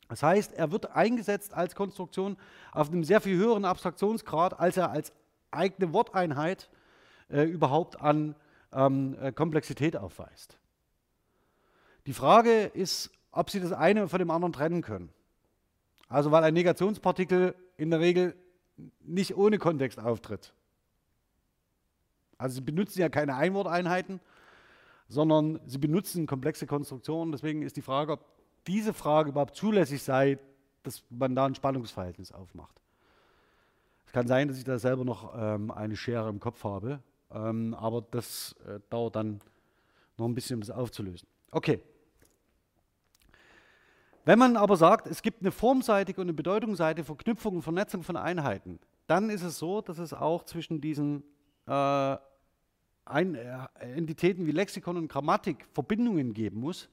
[0.09, 2.36] Das heißt, er wird eingesetzt als Konstruktion
[2.72, 5.12] auf einem sehr viel höheren Abstraktionsgrad, als er als
[5.51, 6.68] eigene Worteinheit
[7.28, 8.36] äh, überhaupt an
[8.72, 10.59] ähm, äh, Komplexität aufweist.
[12.07, 15.12] Die Frage ist, ob Sie das eine von dem anderen trennen können.
[16.09, 18.36] Also weil ein Negationspartikel in der Regel
[19.00, 20.52] nicht ohne Kontext auftritt.
[22.38, 24.20] Also Sie benutzen ja keine Einworteinheiten,
[25.09, 27.32] sondern Sie benutzen komplexe Konstruktionen.
[27.32, 28.24] Deswegen ist die Frage, ob
[28.66, 30.38] diese Frage überhaupt zulässig sei,
[30.82, 32.80] dass man da ein Spannungsverhältnis aufmacht.
[34.07, 37.00] Es kann sein, dass ich da selber noch ähm, eine Schere im Kopf habe,
[37.32, 39.40] ähm, aber das äh, dauert dann
[40.16, 41.28] noch ein bisschen, um das aufzulösen.
[41.50, 41.80] Okay.
[44.27, 48.16] Wenn man aber sagt, es gibt eine formseitige und eine bedeutungsseitige Verknüpfung und Vernetzung von
[48.16, 51.22] Einheiten, dann ist es so, dass es auch zwischen diesen
[51.68, 52.16] äh,
[53.05, 56.89] ein, äh, Entitäten wie Lexikon und Grammatik Verbindungen geben muss,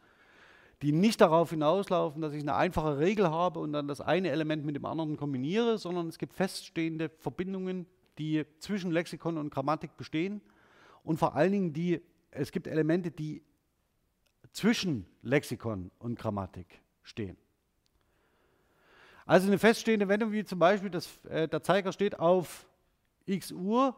[0.84, 4.64] die nicht darauf hinauslaufen, dass ich eine einfache Regel habe und dann das eine Element
[4.64, 7.88] mit dem anderen kombiniere, sondern es gibt feststehende Verbindungen,
[8.20, 10.40] die zwischen Lexikon und Grammatik bestehen
[11.04, 13.42] und vor allen Dingen die, es gibt Elemente, die
[14.52, 17.38] zwischen Lexikon und Grammatik stehen.
[19.26, 22.66] Also eine feststehende Wendung wie zum Beispiel, dass äh, der Zeiger steht auf
[23.26, 23.96] x Uhr,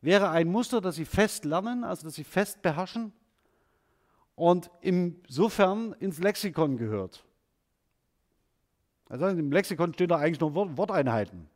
[0.00, 3.12] wäre ein Muster, das Sie fest lernen, also das Sie fest beherrschen
[4.36, 7.24] und insofern ins Lexikon gehört.
[9.08, 11.48] Also im Lexikon stehen da eigentlich nur Worteinheiten.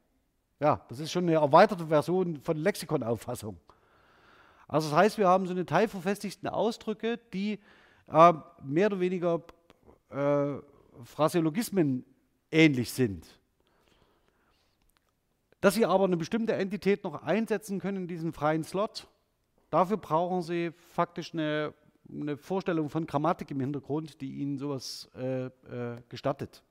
[0.59, 3.59] Ja, das ist schon eine erweiterte Version von Lexikonauffassung.
[4.67, 7.61] Also das heißt, wir haben so eine teilverfestigten Ausdrücke, die
[8.09, 9.43] äh, mehr oder weniger
[10.13, 12.05] äh, Phraseologismen
[12.51, 13.27] ähnlich sind.
[15.61, 19.09] Dass Sie aber eine bestimmte Entität noch einsetzen können in diesen freien Slot,
[19.71, 21.73] dafür brauchen Sie faktisch eine
[22.11, 25.51] eine Vorstellung von Grammatik im Hintergrund, die Ihnen sowas äh, äh,
[26.09, 26.63] gestattet.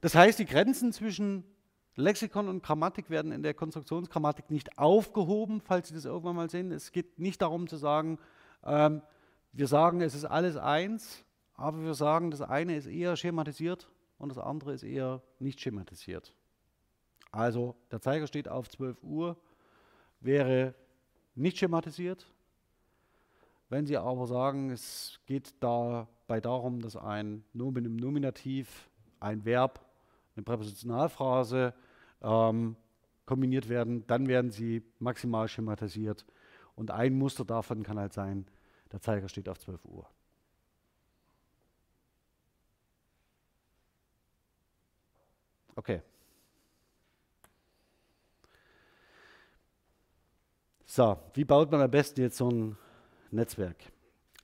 [0.00, 1.44] Das heißt, die Grenzen zwischen
[1.94, 6.72] Lexikon und Grammatik werden in der Konstruktionsgrammatik nicht aufgehoben, falls Sie das irgendwann mal sehen.
[6.72, 8.18] Es geht nicht darum zu sagen,
[8.64, 9.02] ähm,
[9.52, 11.24] wir sagen, es ist alles eins,
[11.54, 13.88] aber wir sagen, das eine ist eher schematisiert
[14.18, 16.34] und das andere ist eher nicht schematisiert.
[17.30, 19.36] Also der Zeiger steht auf 12 Uhr,
[20.20, 20.74] wäre
[21.34, 22.26] nicht schematisiert,
[23.72, 29.80] wenn Sie aber sagen, es geht dabei darum, dass ein Nomen Nominativ, ein Verb,
[30.36, 31.72] eine Präpositionalphrase
[32.20, 32.76] ähm,
[33.24, 36.26] kombiniert werden, dann werden sie maximal schematisiert.
[36.74, 38.46] Und ein Muster davon kann halt sein,
[38.92, 40.06] der Zeiger steht auf 12 Uhr.
[45.74, 46.02] Okay.
[50.84, 52.76] So, wie baut man am besten jetzt so ein
[53.30, 53.76] Netzwerk.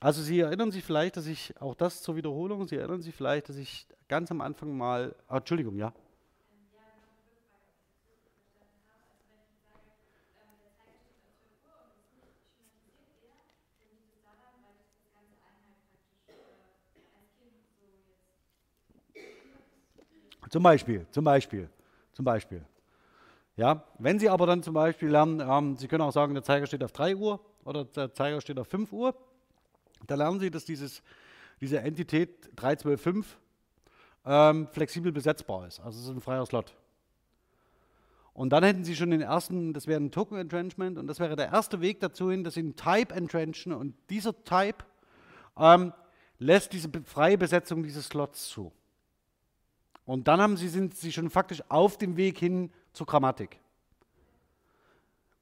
[0.01, 3.51] Also Sie erinnern sich vielleicht, dass ich, auch das zur Wiederholung, Sie erinnern sich vielleicht,
[3.51, 5.93] dass ich ganz am Anfang mal, ah, Entschuldigung, ja.
[20.49, 21.69] Zum Beispiel, zum Beispiel,
[22.13, 22.65] zum Beispiel.
[23.57, 26.67] Ja, wenn Sie aber dann zum Beispiel lernen, ähm, Sie können auch sagen, der Zeiger
[26.67, 29.15] steht auf 3 Uhr, oder der Zeiger steht auf 5 Uhr.
[30.07, 31.03] Da lernen Sie, dass dieses,
[31.61, 33.25] diese Entität 312.5
[34.25, 35.81] ähm, flexibel besetzbar ist.
[35.81, 36.75] Also es ist ein freier Slot.
[38.33, 41.35] Und dann hätten Sie schon den ersten, das wäre ein Token Entrenchment und das wäre
[41.35, 44.85] der erste Weg dazu hin, dass Sie einen Type entrenchen und dieser Type
[45.59, 45.93] ähm,
[46.39, 48.73] lässt diese freie Besetzung dieses Slots zu.
[50.09, 53.61] Und dann haben Sie, sind Sie schon faktisch auf dem Weg hin zur Grammatik.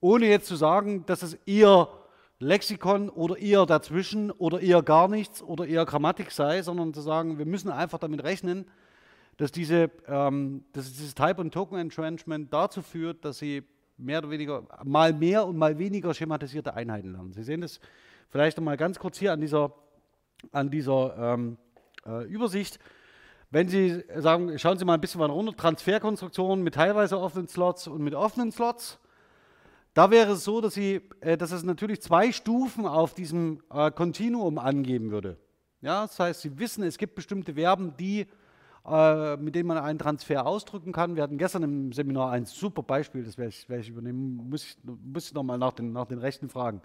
[0.00, 1.88] Ohne jetzt zu sagen, dass es eher
[2.40, 7.38] Lexikon oder eher dazwischen oder eher gar nichts oder eher Grammatik sei, sondern zu sagen,
[7.38, 8.66] wir müssen einfach damit rechnen,
[9.36, 13.62] dass, diese, ähm, dass dieses Type- und Token-Entrenchment dazu führt, dass Sie
[13.96, 17.32] mehr oder weniger mal mehr und mal weniger schematisierte Einheiten lernen.
[17.32, 17.78] Sie sehen das
[18.30, 19.72] vielleicht nochmal ganz kurz hier an dieser,
[20.50, 21.56] an dieser ähm,
[22.04, 22.80] äh, Übersicht.
[23.50, 27.86] Wenn Sie sagen, schauen Sie mal ein bisschen weiter runter, Transferkonstruktionen mit teilweise offenen Slots
[27.86, 28.98] und mit offenen Slots
[29.96, 33.90] da wäre es so, dass, sie, äh, dass es natürlich zwei Stufen auf diesem äh,
[33.90, 35.38] Kontinuum angeben würde.
[35.80, 38.26] Ja, das heißt, Sie wissen, es gibt bestimmte Verben, die,
[38.86, 41.16] äh, mit denen man einen Transfer ausdrücken kann.
[41.16, 44.64] Wir hatten gestern im Seminar ein super Beispiel, das werde ich, werde ich übernehmen, muss
[44.64, 46.82] ich, muss ich nochmal nach den, nach den Rechten fragen.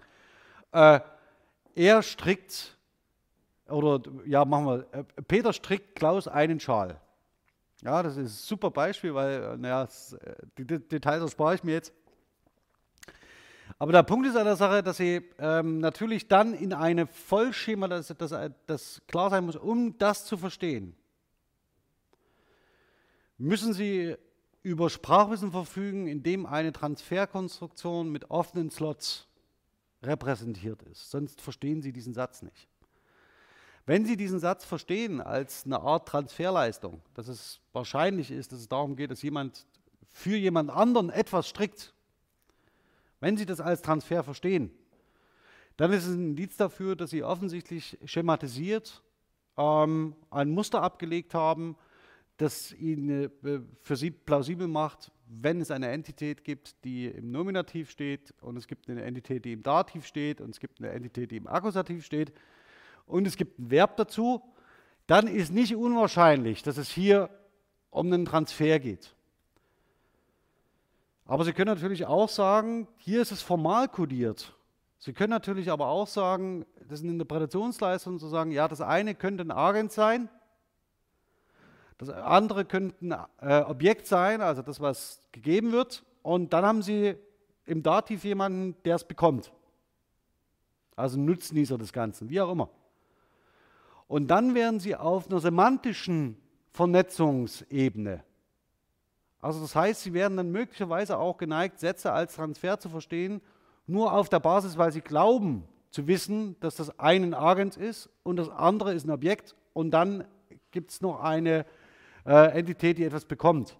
[0.72, 1.00] Äh,
[1.74, 2.78] er strickt,
[3.68, 7.00] oder ja, machen wir, äh, Peter strickt Klaus einen Schal.
[7.82, 11.72] Ja, das ist ein super Beispiel, weil, äh, naja, äh, die Details erspare ich mir
[11.72, 11.92] jetzt.
[13.78, 17.88] Aber der Punkt ist an der Sache, dass Sie ähm, natürlich dann in eine Vollschema,
[17.88, 18.34] dass das,
[18.66, 20.94] das klar sein muss, um das zu verstehen,
[23.38, 24.16] müssen Sie
[24.62, 29.26] über Sprachwissen verfügen, in dem eine Transferkonstruktion mit offenen Slots
[30.02, 31.10] repräsentiert ist.
[31.10, 32.68] Sonst verstehen Sie diesen Satz nicht.
[33.84, 38.68] Wenn Sie diesen Satz verstehen als eine Art Transferleistung, dass es wahrscheinlich ist, dass es
[38.68, 39.66] darum geht, dass jemand
[40.10, 41.92] für jemand anderen etwas strickt,
[43.20, 44.70] wenn Sie das als Transfer verstehen,
[45.76, 49.02] dann ist es ein Indiz dafür, dass Sie offensichtlich schematisiert
[49.56, 51.76] ähm, ein Muster abgelegt haben,
[52.36, 57.90] das Ihnen äh, für Sie plausibel macht, wenn es eine Entität gibt, die im Nominativ
[57.90, 61.30] steht und es gibt eine Entität, die im Dativ steht und es gibt eine Entität,
[61.30, 62.32] die im Akkusativ steht
[63.06, 64.42] und es gibt ein Verb dazu,
[65.06, 67.30] dann ist nicht unwahrscheinlich, dass es hier
[67.90, 69.14] um einen Transfer geht.
[71.26, 74.54] Aber Sie können natürlich auch sagen, hier ist es formal kodiert.
[74.98, 79.14] Sie können natürlich aber auch sagen, das ist eine Interpretationsleistung, zu sagen, ja, das eine
[79.14, 80.28] könnte ein Agent sein,
[81.98, 86.82] das andere könnte ein äh, Objekt sein, also das, was gegeben wird, und dann haben
[86.82, 87.16] Sie
[87.66, 89.52] im Dativ jemanden, der es bekommt.
[90.96, 92.68] Also ein Nutznießer des Ganzen, wie auch immer.
[94.12, 96.36] Und dann wären Sie auf einer semantischen
[96.72, 98.22] Vernetzungsebene.
[99.40, 103.40] Also das heißt, Sie werden dann möglicherweise auch geneigt, Sätze als Transfer zu verstehen,
[103.86, 108.10] nur auf der Basis, weil Sie glauben zu wissen, dass das eine ein Agent ist
[108.22, 110.24] und das andere ist ein Objekt und dann
[110.72, 111.64] gibt es noch eine
[112.26, 113.78] äh, Entität, die etwas bekommt.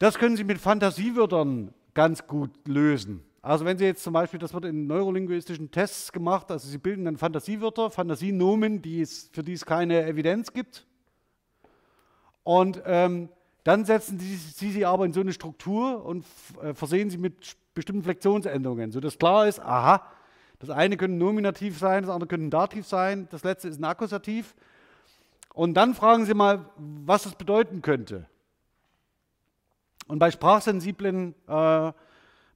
[0.00, 3.22] Das können Sie mit Fantasiewörtern ganz gut lösen.
[3.44, 7.04] Also wenn Sie jetzt zum Beispiel, das wird in neurolinguistischen Tests gemacht, also Sie bilden
[7.04, 10.86] dann Fantasiewörter, Fantasienomen, die es, für die es keine Evidenz gibt.
[12.42, 13.28] Und ähm,
[13.62, 16.24] dann setzen Sie, Sie sie aber in so eine Struktur und
[16.62, 20.02] äh, versehen sie mit bestimmten Flexionsänderungen, sodass klar ist, aha,
[20.58, 23.84] das eine könnte Nominativ sein, das andere könnte ein Dativ sein, das letzte ist ein
[23.84, 24.54] Akkusativ.
[25.52, 28.26] Und dann fragen Sie mal, was das bedeuten könnte.
[30.06, 31.92] Und bei sprachsensiblen äh,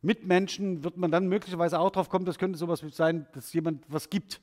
[0.03, 4.11] Mitmenschen wird man dann möglicherweise auch darauf kommen, das könnte sowas sein, dass jemand was
[4.11, 4.41] gibt.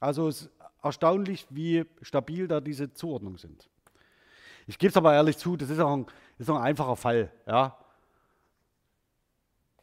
[0.00, 0.50] Also es ist
[0.82, 3.68] erstaunlich, wie stabil da diese Zuordnungen sind.
[4.66, 6.06] Ich gebe es aber ehrlich zu, das ist auch ein,
[6.38, 7.32] ist auch ein einfacher Fall.
[7.46, 7.78] Ja.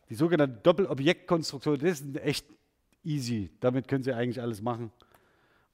[0.10, 2.45] Die sogenannte Doppelobjektkonstruktion, das ist echt
[3.04, 3.52] easy.
[3.60, 4.91] Damit können Sie eigentlich alles machen.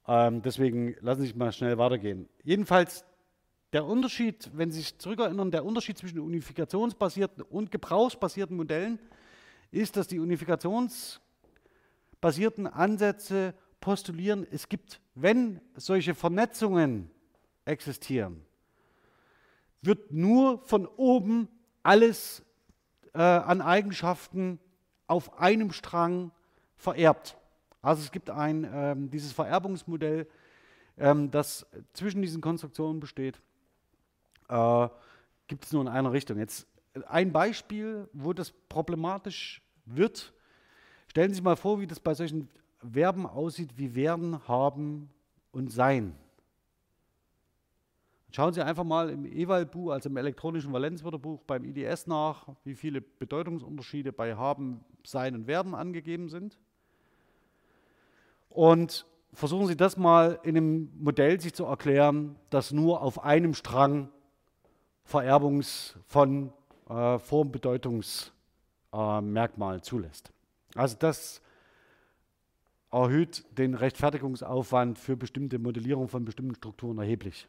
[0.06, 2.28] Ähm, deswegen lassen Sie sich mal schnell weitergehen.
[2.44, 3.04] Jedenfalls
[3.76, 8.98] der Unterschied, wenn Sie sich zurückerinnern, der Unterschied zwischen unifikationsbasierten und gebrauchsbasierten Modellen
[9.70, 17.10] ist, dass die unifikationsbasierten Ansätze postulieren, es gibt, wenn solche Vernetzungen
[17.66, 18.46] existieren,
[19.82, 21.46] wird nur von oben
[21.82, 22.42] alles
[23.12, 24.58] äh, an Eigenschaften
[25.06, 26.30] auf einem Strang
[26.78, 27.36] vererbt.
[27.82, 30.26] Also es gibt ein, ähm, dieses Vererbungsmodell,
[30.96, 33.38] ähm, das zwischen diesen Konstruktionen besteht,
[34.48, 34.88] äh,
[35.46, 36.38] gibt es nur in einer Richtung.
[36.38, 36.66] Jetzt
[37.08, 40.32] ein Beispiel, wo das problematisch wird.
[41.08, 45.10] Stellen Sie sich mal vor, wie das bei solchen Verben aussieht, wie werden, haben
[45.52, 46.14] und sein.
[48.30, 53.00] Schauen Sie einfach mal im EWAL-Buch, also im elektronischen Valenzwörterbuch beim IDS nach, wie viele
[53.00, 56.58] Bedeutungsunterschiede bei haben, sein und werden angegeben sind.
[58.50, 63.54] Und versuchen Sie das mal in einem Modell sich zu erklären, das nur auf einem
[63.54, 64.10] Strang
[65.06, 66.52] Vererbungs von
[66.90, 70.32] äh, Formbedeutungsmerkmalen äh, zulässt.
[70.74, 71.40] Also das
[72.90, 77.46] erhöht den Rechtfertigungsaufwand für bestimmte Modellierung von bestimmten Strukturen erheblich.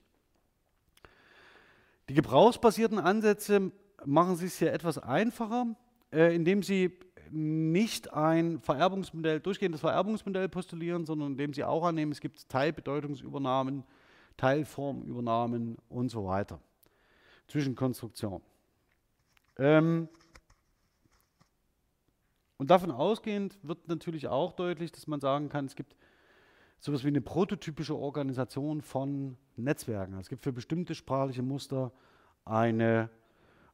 [2.09, 3.71] Die gebrauchsbasierten Ansätze
[4.05, 5.75] machen es sich hier etwas einfacher,
[6.13, 6.91] äh, indem sie
[7.31, 13.83] nicht ein Vererbungsmodell, durchgehendes Vererbungsmodell postulieren, sondern indem sie auch annehmen, es gibt Teilbedeutungsübernahmen,
[14.37, 16.59] Teilformübernahmen und so weiter.
[17.47, 18.41] Zwischenkonstruktion.
[19.57, 20.09] Ähm,
[22.57, 25.95] und davon ausgehend wird natürlich auch deutlich, dass man sagen kann, es gibt
[26.79, 30.17] sowas wie eine prototypische Organisation von Netzwerken.
[30.19, 31.91] Es gibt für bestimmte sprachliche Muster
[32.45, 33.09] eine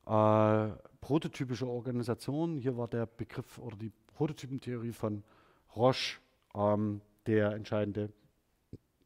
[0.05, 0.67] äh,
[1.01, 2.57] prototypische Organisation.
[2.57, 5.23] Hier war der Begriff oder die Prototypentheorie von
[5.75, 6.19] Roche
[6.55, 8.11] ähm, der entscheidende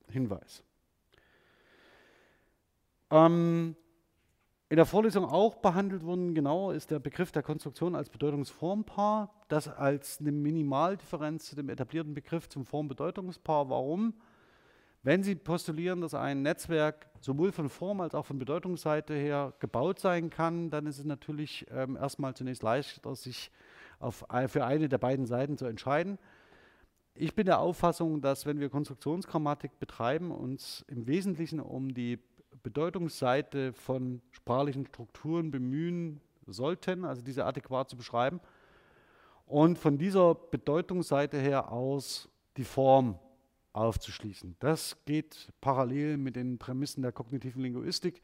[0.10, 0.64] Hinweis.
[3.10, 3.76] Ähm,
[4.70, 9.70] in der Vorlesung auch behandelt worden, genau, ist der Begriff der Konstruktion als Bedeutungsformpaar, das
[9.70, 13.70] als eine Minimaldifferenz zu dem etablierten Begriff zum Formbedeutungspaar.
[13.70, 14.14] Warum?
[15.04, 20.00] Wenn Sie postulieren, dass ein Netzwerk sowohl von Form als auch von Bedeutungsseite her gebaut
[20.00, 23.52] sein kann, dann ist es natürlich ähm, erstmal zunächst leichter, sich
[24.00, 26.20] auf, für eine der beiden Seiten zu entscheiden.
[27.16, 32.20] Ich bin der Auffassung, dass wenn wir Konstruktionsgrammatik betreiben, uns im Wesentlichen um die
[32.64, 38.40] Bedeutungsseite von sprachlichen Strukturen bemühen sollten, also diese adäquat zu beschreiben,
[39.46, 43.18] und von dieser Bedeutungsseite her aus die Form
[43.74, 44.56] aufzuschließen.
[44.60, 48.22] Das geht parallel mit den Prämissen der kognitiven Linguistik.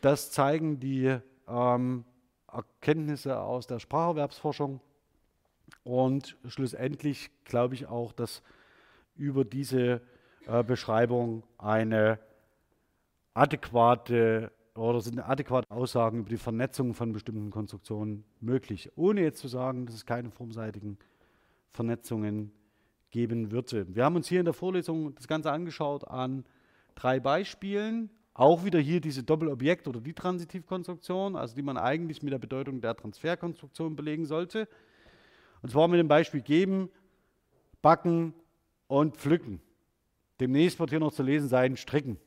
[0.00, 1.16] Das zeigen die
[1.48, 2.04] ähm,
[2.52, 4.80] Erkenntnisse aus der Spracherwerbsforschung.
[5.82, 8.42] Und schlussendlich glaube ich auch, dass
[9.16, 10.02] über diese
[10.46, 12.18] äh, Beschreibung eine
[13.34, 19.48] adäquate oder sind adäquate Aussagen über die Vernetzung von bestimmten Konstruktionen möglich, ohne jetzt zu
[19.48, 20.98] sagen, dass es keine formseitigen
[21.72, 22.52] Vernetzungen
[23.10, 23.86] geben würde.
[23.94, 26.44] Wir haben uns hier in der Vorlesung das Ganze angeschaut an
[26.94, 28.10] drei Beispielen.
[28.36, 32.80] Auch wieder hier diese Doppelobjekt- oder die Transitivkonstruktion, also die man eigentlich mit der Bedeutung
[32.80, 34.66] der Transferkonstruktion belegen sollte.
[35.62, 36.90] Und zwar mit dem Beispiel geben,
[37.80, 38.34] backen
[38.88, 39.60] und pflücken.
[40.40, 42.18] Demnächst wird hier noch zu lesen sein, stricken.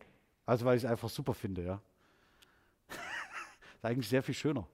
[0.48, 1.82] Also weil ich es einfach super finde, ja.
[2.90, 4.66] ist eigentlich sehr viel schöner,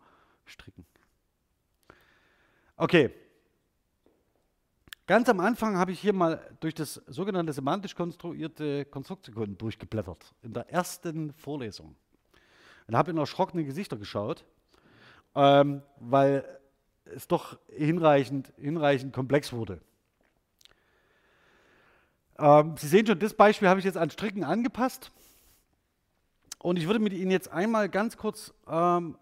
[0.45, 0.85] stricken.
[2.77, 3.09] Okay.
[5.07, 10.53] Ganz am Anfang habe ich hier mal durch das sogenannte semantisch konstruierte Konstruktion durchgeblättert, in
[10.53, 11.95] der ersten Vorlesung.
[12.87, 14.45] Und habe in erschrockene Gesichter geschaut,
[15.35, 16.45] ähm, weil
[17.05, 19.81] es doch hinreichend, hinreichend komplex wurde.
[22.37, 25.11] Ähm, Sie sehen schon, das Beispiel habe ich jetzt an Stricken angepasst.
[26.63, 29.17] Und ich würde mit Ihnen jetzt einmal ganz kurz ähm,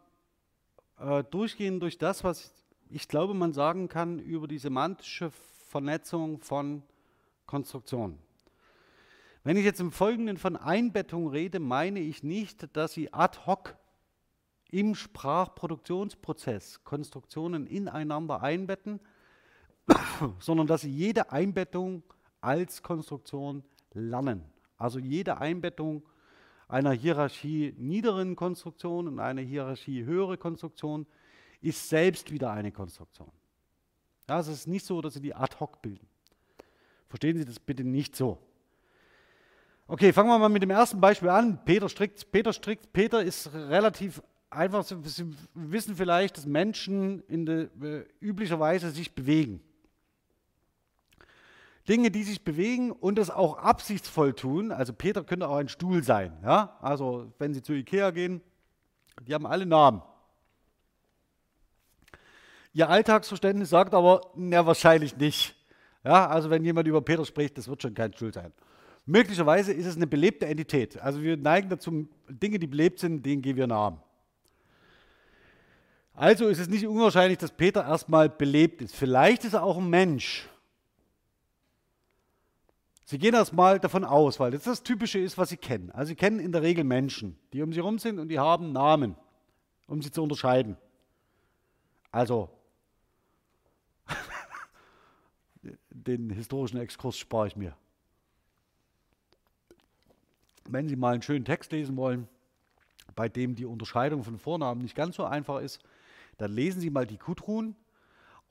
[0.99, 2.53] äh, durchgehen durch das, was
[2.87, 5.31] ich glaube, man sagen kann über die semantische
[5.65, 6.83] Vernetzung von
[7.47, 8.19] Konstruktionen.
[9.43, 13.75] Wenn ich jetzt im Folgenden von Einbettung rede, meine ich nicht, dass Sie ad hoc
[14.69, 18.99] im Sprachproduktionsprozess Konstruktionen ineinander einbetten,
[20.39, 22.03] sondern dass Sie jede Einbettung
[22.39, 23.63] als Konstruktion
[23.93, 24.43] lernen.
[24.77, 26.03] Also jede Einbettung
[26.71, 31.05] einer Hierarchie niederen Konstruktion und einer Hierarchie höhere Konstruktion
[31.61, 33.31] ist selbst wieder eine Konstruktion.
[34.29, 36.07] Ja, es ist nicht so, dass sie die ad hoc bilden.
[37.09, 38.37] Verstehen Sie das bitte nicht so.
[39.85, 41.59] Okay, fangen wir mal mit dem ersten Beispiel an.
[41.65, 42.31] Peter strickt.
[42.31, 42.93] Peter strickt.
[42.93, 44.85] Peter ist relativ einfach.
[44.85, 49.59] Sie wissen vielleicht, dass Menschen in der, äh, üblicherweise sich bewegen.
[51.87, 54.71] Dinge, die sich bewegen und das auch absichtsvoll tun.
[54.71, 56.37] Also Peter könnte auch ein Stuhl sein.
[56.43, 56.77] Ja?
[56.81, 58.41] Also wenn Sie zu Ikea gehen,
[59.27, 60.01] die haben alle Namen.
[62.73, 65.55] Ihr Alltagsverständnis sagt aber, na wahrscheinlich nicht.
[66.03, 68.51] Ja, also wenn jemand über Peter spricht, das wird schon kein Stuhl sein.
[69.05, 70.99] Möglicherweise ist es eine belebte Entität.
[70.99, 73.99] Also wir neigen dazu, Dinge, die belebt sind, denen geben wir Namen.
[76.13, 78.95] Also ist es nicht unwahrscheinlich, dass Peter erstmal belebt ist.
[78.95, 80.47] Vielleicht ist er auch ein Mensch.
[83.11, 85.91] Sie gehen erstmal davon aus, weil das das Typische ist, was Sie kennen.
[85.91, 88.71] Also Sie kennen in der Regel Menschen, die um Sie herum sind und die haben
[88.71, 89.17] Namen,
[89.87, 90.77] um sie zu unterscheiden.
[92.09, 92.47] Also,
[95.89, 97.75] den historischen Exkurs spare ich mir.
[100.69, 102.29] Wenn Sie mal einen schönen Text lesen wollen,
[103.13, 105.83] bei dem die Unterscheidung von Vornamen nicht ganz so einfach ist,
[106.37, 107.75] dann lesen Sie mal die Kudrun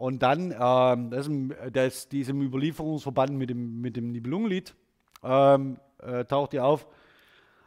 [0.01, 1.28] und dann, ähm, das,
[1.74, 4.74] das, diesem Überlieferungsverband mit dem, mit dem Nibelungenlied,
[5.22, 6.86] ähm, äh, taucht die auf.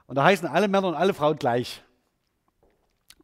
[0.07, 1.84] Und da heißen alle Männer und alle Frauen gleich.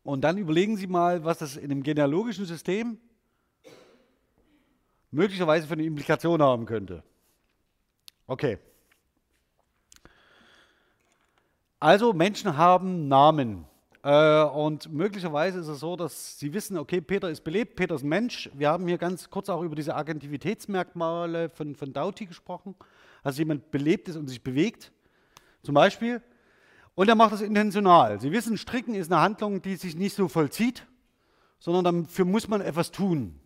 [0.03, 2.99] Und dann überlegen Sie mal, was das in dem genealogischen System
[5.09, 7.01] möglicherweise für eine Implikation haben könnte.
[8.27, 8.59] Okay.
[11.79, 13.65] Also Menschen haben Namen.
[14.01, 18.03] Äh, und möglicherweise ist es so, dass Sie wissen, okay, Peter ist belebt, Peter ist
[18.03, 18.49] Mensch.
[18.53, 22.75] Wir haben hier ganz kurz auch über diese Agentivitätsmerkmale von, von Doughty gesprochen.
[23.23, 24.91] Also jemand belebt ist und sich bewegt,
[25.63, 26.21] zum Beispiel.
[26.95, 28.19] Und er macht das intentional.
[28.19, 30.85] Sie wissen, Stricken ist eine Handlung, die sich nicht so vollzieht,
[31.59, 33.39] sondern dafür muss man etwas tun.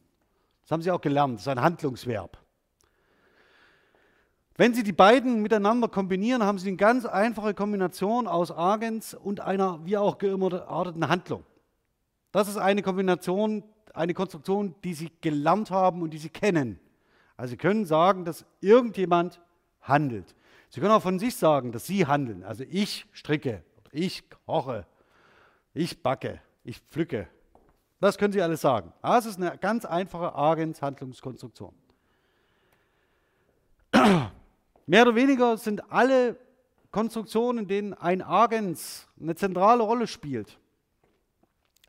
[0.62, 2.43] Das haben Sie auch gelernt, das ist ein Handlungsverb.
[4.56, 9.40] Wenn Sie die beiden miteinander kombinieren, haben Sie eine ganz einfache Kombination aus Agens und
[9.40, 11.44] einer wie auch gearteten Handlung.
[12.32, 16.80] Das ist eine Kombination, eine Konstruktion, die Sie gelernt haben und die Sie kennen.
[17.36, 19.42] Also Sie können sagen, dass irgendjemand
[19.82, 20.36] handelt.
[20.70, 22.44] Sie können auch von sich sagen, dass Sie handeln.
[22.44, 24.86] Also ich stricke, ich koche,
[25.74, 27.28] ich backe, ich pflücke.
[28.00, 28.94] Das können Sie alles sagen.
[29.02, 31.74] Das ist eine ganz einfache Agens-Handlungskonstruktion.
[34.86, 36.38] Mehr oder weniger sind alle
[36.92, 40.60] Konstruktionen, in denen ein Agens eine zentrale Rolle spielt,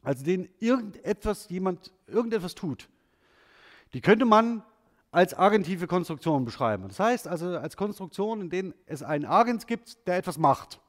[0.03, 2.89] also denen irgendetwas jemand irgendetwas tut,
[3.93, 4.63] die könnte man
[5.11, 6.89] als agentive Konstruktion beschreiben.
[6.89, 10.81] Das heißt also als Konstruktion, in denen es einen Agens gibt, der etwas macht.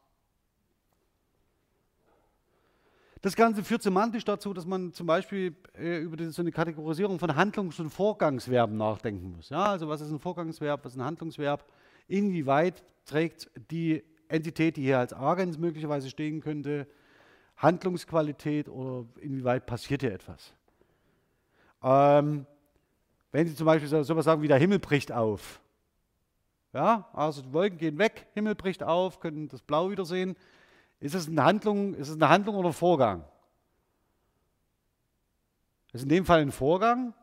[3.22, 7.36] Das Ganze führt semantisch dazu, dass man zum Beispiel äh, über so eine Kategorisierung von
[7.36, 9.50] Handlungs- und Vorgangsverben nachdenken muss.
[9.50, 11.66] Ja, also was ist ein Vorgangsverb, was ist ein Handlungsverb?
[12.08, 16.88] Inwieweit trägt die Entität, die hier als Agens möglicherweise stehen könnte,
[17.58, 20.54] Handlungsqualität oder inwieweit passiert hier etwas?
[21.82, 22.46] Ähm,
[23.32, 25.62] wenn Sie zum Beispiel so, sowas sagen wie der Himmel bricht auf.
[26.74, 30.36] Ja, also die Wolken gehen weg, Himmel bricht auf, können das Blau wiedersehen.
[31.00, 33.24] Ist es eine Handlung, ist es eine Handlung oder ein Vorgang?
[35.92, 37.14] Das ist in dem Fall ein Vorgang.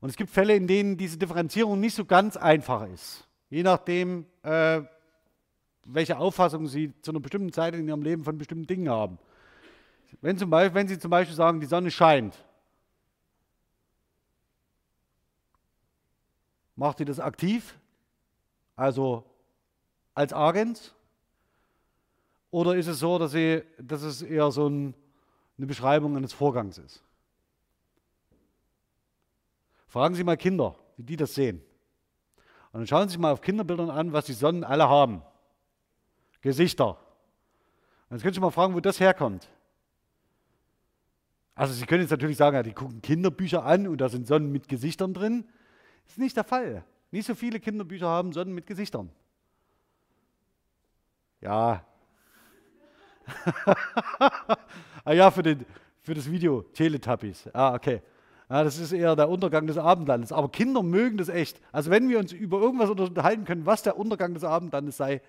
[0.00, 3.28] Und es gibt Fälle, in denen diese Differenzierung nicht so ganz einfach ist.
[3.54, 4.82] Je nachdem, äh,
[5.84, 9.16] welche Auffassung Sie zu einer bestimmten Zeit in Ihrem Leben von bestimmten Dingen haben.
[10.20, 12.44] Wenn, zum Beispiel, wenn Sie zum Beispiel sagen, die Sonne scheint,
[16.74, 17.78] macht sie das aktiv,
[18.74, 19.24] also
[20.14, 20.92] als Agens?
[22.50, 24.94] Oder ist es so, dass, sie, dass es eher so ein,
[25.58, 27.04] eine Beschreibung eines Vorgangs ist?
[29.86, 31.62] Fragen Sie mal Kinder, wie die das sehen.
[32.74, 35.22] Und dann schauen Sie sich mal auf Kinderbildern an, was die Sonnen alle haben.
[36.42, 36.98] Gesichter.
[38.10, 39.48] Und jetzt können Sie mal fragen, wo das herkommt.
[41.54, 44.52] Also Sie können jetzt natürlich sagen, ja, die gucken Kinderbücher an und da sind Sonnen
[44.52, 45.46] mit Gesichtern drin.
[46.02, 46.84] Das ist nicht der Fall.
[47.10, 49.10] Nicht so viele Kinderbücher haben Sonnen mit Gesichtern.
[51.40, 51.84] Ja,
[55.04, 55.64] ah ja, für, den,
[56.02, 57.48] für das Video Teletubbies.
[57.52, 58.02] Ah, okay.
[58.50, 60.32] Ja, das ist eher der Untergang des Abendlandes.
[60.32, 61.60] Aber Kinder mögen das echt.
[61.72, 65.22] Also wenn wir uns über irgendwas unterhalten können, was der Untergang des Abendlandes sei,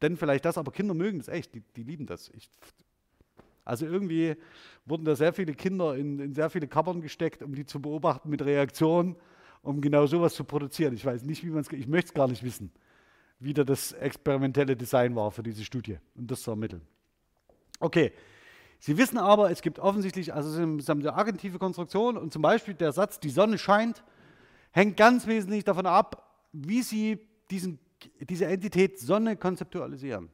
[0.00, 0.58] dann vielleicht das.
[0.58, 1.54] Aber Kinder mögen das echt.
[1.54, 2.30] Die, die lieben das.
[2.34, 2.50] Ich,
[3.64, 4.36] also irgendwie
[4.84, 8.28] wurden da sehr viele Kinder in, in sehr viele Kammern gesteckt, um die zu beobachten
[8.28, 9.16] mit Reaktionen,
[9.62, 10.92] um genau sowas zu produzieren.
[10.94, 12.70] Ich weiß nicht, wie man es, ich möchte es gar nicht wissen,
[13.40, 16.82] wie da das experimentelle Design war für diese Studie, um das zu ermitteln.
[17.80, 18.12] Okay.
[18.84, 22.74] Sie wissen aber, es gibt offensichtlich, also es ist eine agentive Konstruktion und zum Beispiel
[22.74, 24.04] der Satz, die Sonne scheint,
[24.72, 27.18] hängt ganz wesentlich davon ab, wie Sie
[27.50, 27.78] diesen,
[28.20, 30.28] diese Entität Sonne konzeptualisieren.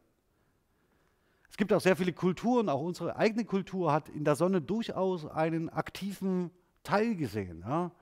[1.48, 5.26] Es gibt auch sehr viele Kulturen, auch unsere eigene Kultur hat in der Sonne durchaus
[5.26, 6.51] einen aktiven
[6.82, 7.62] Teil gesehen.
[7.64, 7.92] Ja?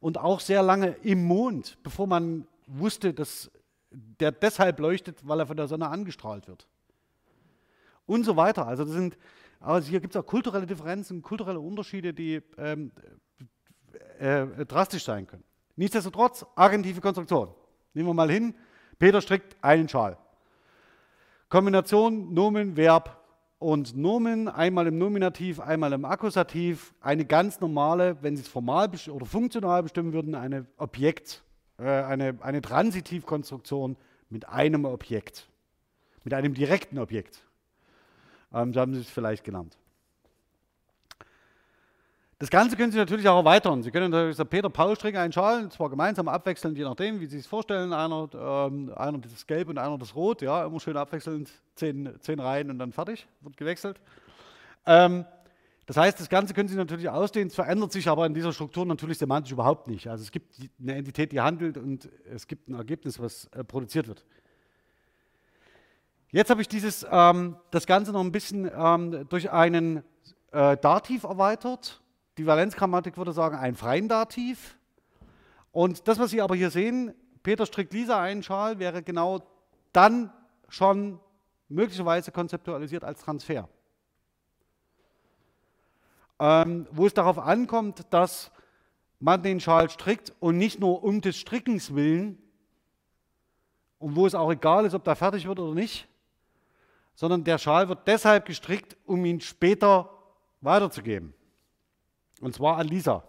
[0.00, 3.50] Und auch sehr lange im Mond, bevor man wusste, dass
[3.90, 6.66] der deshalb leuchtet, weil er von der Sonne angestrahlt wird
[8.10, 8.66] und so weiter.
[8.66, 9.18] Also, das sind,
[9.60, 12.92] also hier gibt es auch kulturelle Differenzen, kulturelle Unterschiede, die ähm,
[14.18, 15.44] äh, äh, drastisch sein können.
[15.76, 17.50] Nichtsdestotrotz, agentive Konstruktion.
[17.94, 18.54] Nehmen wir mal hin,
[18.98, 20.16] Peter strickt einen Schal.
[21.48, 23.18] Kombination Nomen, Verb
[23.58, 26.94] und Nomen, einmal im Nominativ, einmal im Akkusativ.
[27.00, 31.42] Eine ganz normale, wenn Sie es formal oder funktional bestimmen würden, eine Objekt,
[31.78, 33.96] äh, eine, eine Transitivkonstruktion
[34.30, 35.48] mit einem Objekt,
[36.24, 37.42] mit einem direkten Objekt.
[38.52, 39.76] Ähm, so haben Sie es vielleicht genannt.
[42.40, 43.82] Das Ganze können Sie natürlich auch erweitern.
[43.82, 47.46] Sie können natürlich Peter, Paul Schal, und zwar gemeinsam abwechselnd, je nachdem, wie Sie es
[47.46, 47.92] vorstellen.
[47.92, 50.40] Einer, ähm, einer das Gelb und einer das Rot.
[50.40, 54.00] Ja, immer schön abwechselnd, zehn, zehn Reihen und dann fertig, wird gewechselt.
[54.86, 55.26] Ähm,
[55.84, 58.86] das heißt, das Ganze können Sie natürlich ausdehnen, es verändert sich aber in dieser Struktur
[58.86, 60.06] natürlich semantisch überhaupt nicht.
[60.08, 64.08] Also es gibt eine Entität, die handelt und es gibt ein Ergebnis, was äh, produziert
[64.08, 64.24] wird.
[66.32, 70.04] Jetzt habe ich dieses, ähm, das Ganze noch ein bisschen ähm, durch einen
[70.52, 72.00] äh, Dativ erweitert.
[72.38, 74.78] Die Valenzgrammatik würde sagen, einen freien Dativ.
[75.72, 79.40] Und das, was Sie aber hier sehen, Peter strickt Lisa einen Schal, wäre genau
[79.92, 80.32] dann
[80.68, 81.18] schon
[81.68, 83.68] möglicherweise konzeptualisiert als Transfer.
[86.38, 88.52] Ähm, wo es darauf ankommt, dass
[89.18, 92.38] man den Schal strickt und nicht nur um des Strickens willen
[93.98, 96.08] und wo es auch egal ist, ob der fertig wird oder nicht,
[97.20, 100.08] sondern der Schal wird deshalb gestrickt, um ihn später
[100.62, 101.34] weiterzugeben.
[102.40, 103.22] Und zwar an Lisa.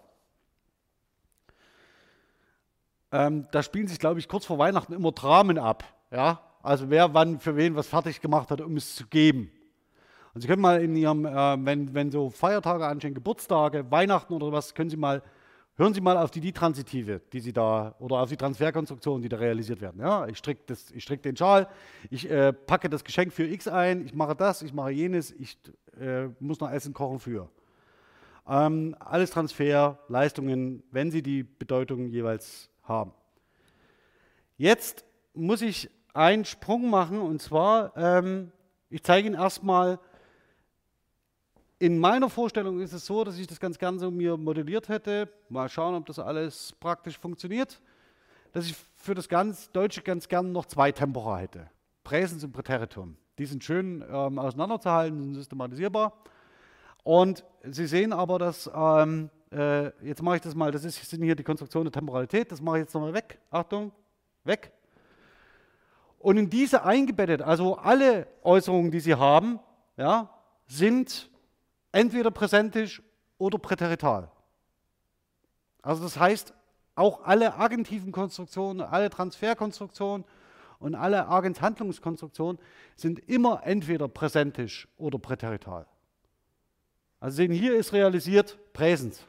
[3.11, 5.83] Ähm, da spielen sich, glaube ich, kurz vor Weihnachten immer Dramen ab.
[6.09, 6.39] Ja?
[6.63, 9.51] Also wer wann für wen was fertig gemacht hat, um es zu geben.
[10.33, 14.53] Und Sie können mal in Ihrem, äh, wenn, wenn so Feiertage anstehen, Geburtstage, Weihnachten oder
[14.53, 15.21] was, können Sie mal,
[15.77, 19.37] hören Sie mal auf die Die-Transitive, die Sie da, oder auf die Transferkonstruktionen, die da
[19.37, 20.01] realisiert werden.
[20.01, 21.67] Ja, ich stricke strick den Schal,
[22.09, 25.57] ich äh, packe das Geschenk für X ein, ich mache das, ich mache jenes, ich
[25.99, 27.49] äh, muss noch Essen kochen für.
[28.47, 33.13] Ähm, alles Transfer, Leistungen, wenn sie die Bedeutung jeweils haben.
[34.57, 38.51] Jetzt muss ich einen Sprung machen und zwar, ähm,
[38.89, 39.99] ich zeige Ihnen erstmal,
[41.81, 45.27] in meiner Vorstellung ist es so, dass ich das ganz gerne so mir modelliert hätte.
[45.49, 47.81] Mal schauen, ob das alles praktisch funktioniert.
[48.51, 51.71] Dass ich für das ganz Deutsche ganz gerne noch zwei Tempora hätte.
[52.03, 53.17] Präsens und Präteritum.
[53.39, 56.13] Die sind schön ähm, auseinanderzuhalten, sind systematisierbar.
[57.01, 61.23] Und Sie sehen aber, dass, ähm, äh, jetzt mache ich das mal, das ist, sind
[61.23, 63.39] hier die Konstruktion der Temporalität, das mache ich jetzt nochmal weg.
[63.49, 63.91] Achtung,
[64.43, 64.71] weg.
[66.19, 69.59] Und in diese eingebettet, also alle Äußerungen, die Sie haben,
[69.97, 70.29] ja,
[70.67, 71.31] sind
[71.91, 73.01] entweder präsentisch
[73.37, 74.31] oder präterital.
[75.81, 76.53] Also das heißt,
[76.95, 80.25] auch alle agentiven Konstruktionen, alle Transferkonstruktionen
[80.79, 82.59] und alle Agenthandlungskonstruktionen
[82.95, 85.85] sind immer entweder präsentisch oder präterital.
[87.19, 89.25] Also sehen, hier ist realisiert Präsens.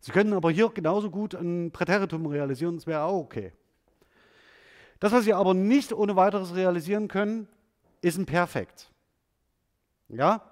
[0.00, 3.52] Sie können aber hier genauso gut ein Präteritum realisieren, das wäre auch okay.
[4.98, 7.48] Das, was Sie aber nicht ohne weiteres realisieren können,
[8.02, 8.90] ist ein Perfekt.
[10.08, 10.49] Ja?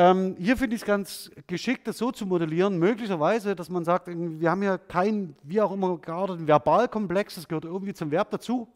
[0.00, 4.06] Ähm, hier finde ich es ganz geschickt, das so zu modellieren, möglicherweise, dass man sagt,
[4.06, 8.68] wir haben ja kein, wie auch immer, ein Verbalkomplex, das gehört irgendwie zum Verb dazu,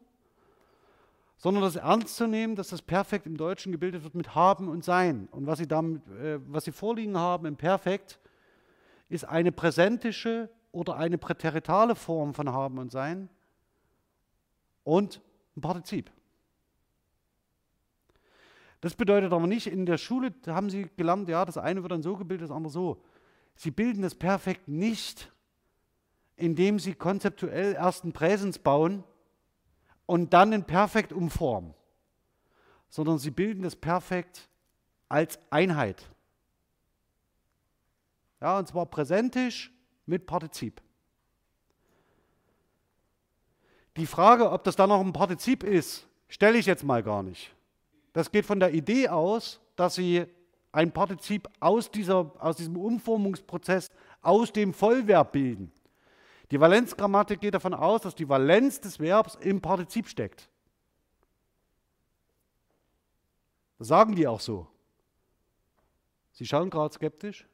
[1.37, 4.83] sondern das ernst zu nehmen, dass das Perfekt im Deutschen gebildet wird mit haben und
[4.83, 5.29] sein.
[5.31, 8.19] Und was Sie, damit, äh, was Sie vorliegen haben im Perfekt,
[9.09, 13.29] ist eine präsentische oder eine präteritale Form von haben und sein
[14.83, 15.21] und
[15.57, 16.11] ein Partizip.
[18.83, 22.03] Das bedeutet aber nicht, in der Schule haben Sie gelernt, ja, das eine wird dann
[22.03, 23.01] so gebildet, das andere so.
[23.55, 25.33] Sie bilden das Perfekt nicht,
[26.35, 29.05] indem Sie konzeptuell erst ein Präsens bauen
[30.05, 31.75] und dann ein Perfekt umformen,
[32.89, 34.49] sondern Sie bilden das Perfekt
[35.09, 36.11] als Einheit.
[38.41, 39.71] Ja, und zwar präsentisch
[40.07, 40.83] mit Partizip.
[43.97, 47.55] Die Frage, ob das dann noch ein Partizip ist, stelle ich jetzt mal gar nicht.
[48.13, 50.27] Das geht von der Idee aus, dass Sie
[50.73, 53.91] ein Partizip aus, dieser, aus diesem Umformungsprozess,
[54.23, 55.73] aus dem Vollverb bilden.
[56.51, 60.49] Die Valenzgrammatik geht davon aus, dass die Valenz des Verbs im Partizip steckt.
[63.79, 64.69] Das sagen die auch so.
[66.33, 67.47] Sie schauen gerade skeptisch.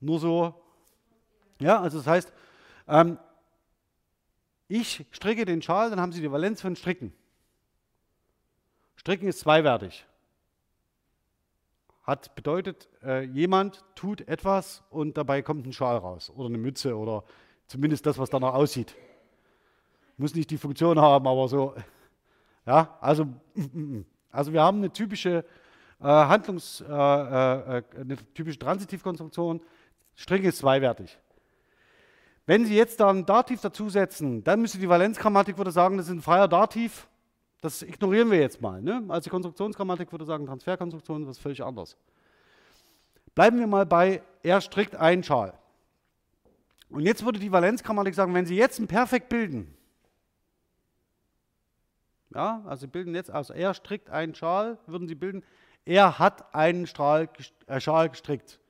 [0.00, 0.54] Nur so.
[1.60, 2.32] Ja, also das heißt,
[2.86, 3.18] ähm,
[4.68, 7.12] ich stricke den Schal, dann haben Sie die Valenz von Stricken.
[8.98, 10.04] Stricken ist zweiwertig.
[12.02, 16.96] Hat bedeutet, äh, jemand tut etwas und dabei kommt ein Schal raus oder eine Mütze
[16.96, 17.22] oder
[17.68, 18.96] zumindest das, was danach aussieht.
[20.16, 21.76] Muss nicht die Funktion haben, aber so.
[22.66, 23.28] Ja, also,
[24.32, 25.44] also wir haben eine typische
[26.00, 29.60] äh, Handlungs, äh, äh, eine typische Transitivkonstruktion.
[30.16, 31.16] Stricken ist zweiwertig.
[32.46, 36.12] Wenn Sie jetzt da ein Dativ dazusetzen, dann müsste die Valenzgrammatik würde sagen, das ist
[36.12, 37.06] ein freier Dativ.
[37.60, 38.80] Das ignorieren wir jetzt mal.
[38.80, 39.04] Ne?
[39.08, 41.96] Also die Konstruktionsgrammatik würde sagen, Transferkonstruktion ist völlig anderes.
[43.34, 45.58] Bleiben wir mal bei, er strickt einen Schal.
[46.90, 49.74] Und jetzt würde die Valenzgrammatik sagen, wenn Sie jetzt ein Perfekt bilden,
[52.34, 55.42] ja, also Sie bilden jetzt aus, er strickt einen Schal, würden Sie bilden,
[55.84, 57.28] er hat einen Strahl,
[57.66, 58.60] äh, Schal gestrickt.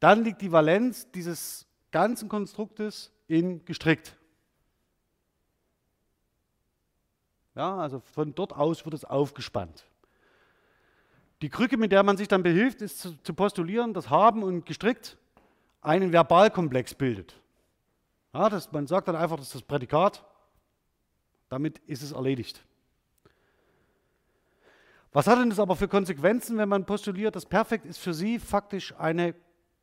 [0.00, 4.16] Dann liegt die Valenz dieses ganzen Konstruktes in gestrickt.
[7.56, 9.84] Ja, also von dort aus wird es aufgespannt.
[11.42, 14.64] Die Krücke, mit der man sich dann behilft, ist zu, zu postulieren, dass haben und
[14.64, 15.16] gestrickt
[15.80, 17.34] einen Verbalkomplex bildet.
[18.32, 20.24] Ja, das, man sagt dann einfach, das ist das Prädikat.
[21.48, 22.64] Damit ist es erledigt.
[25.12, 28.38] Was hat denn das aber für Konsequenzen, wenn man postuliert, das Perfekt ist für Sie
[28.38, 29.34] faktisch eine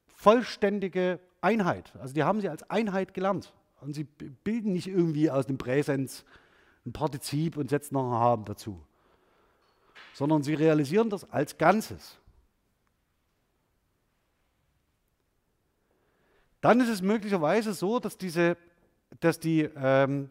[0.06, 1.92] vollständige Einheit.
[2.00, 3.54] Also die haben sie als Einheit gelernt.
[3.82, 6.24] Und sie bilden nicht irgendwie aus dem Präsens
[6.86, 8.82] ein Partizip und setzen noch ein Haben dazu.
[10.14, 12.18] Sondern sie realisieren das als Ganzes.
[16.62, 18.58] Dann ist es möglicherweise so, dass, diese,
[19.20, 20.30] dass, die, ähm,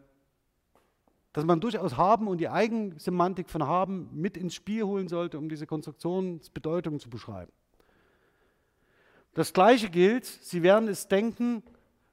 [1.31, 5.47] dass man durchaus Haben und die Eigensemantik von Haben mit ins Spiel holen sollte, um
[5.47, 7.51] diese Konstruktionsbedeutung zu beschreiben.
[9.35, 11.63] Das gleiche gilt, Sie werden es denken,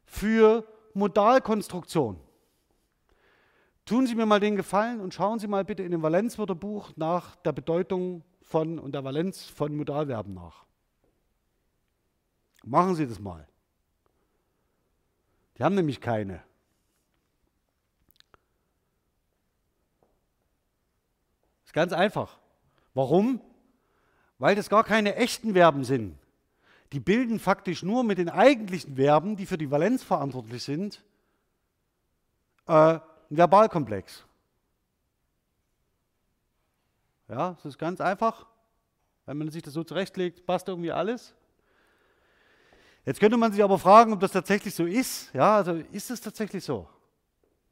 [0.04, 2.18] für Modalkonstruktion.
[3.90, 7.34] Tun Sie mir mal den Gefallen und schauen Sie mal bitte in dem Valenzwörterbuch nach
[7.34, 10.64] der Bedeutung von und der Valenz von Modalverben nach.
[12.62, 13.48] Machen Sie das mal.
[15.58, 16.40] Die haben nämlich keine.
[21.64, 22.38] Ist ganz einfach.
[22.94, 23.40] Warum?
[24.38, 26.16] Weil das gar keine echten Verben sind.
[26.92, 31.02] Die bilden faktisch nur mit den eigentlichen Verben, die für die Valenz verantwortlich sind,
[32.68, 33.00] äh,
[33.30, 34.24] einen Verbalkomplex.
[37.28, 38.46] Ja, das ist ganz einfach.
[39.24, 41.34] Wenn man sich das so zurechtlegt, passt irgendwie alles.
[43.06, 45.32] Jetzt könnte man sich aber fragen, ob das tatsächlich so ist.
[45.32, 46.88] Ja, also ist es tatsächlich so?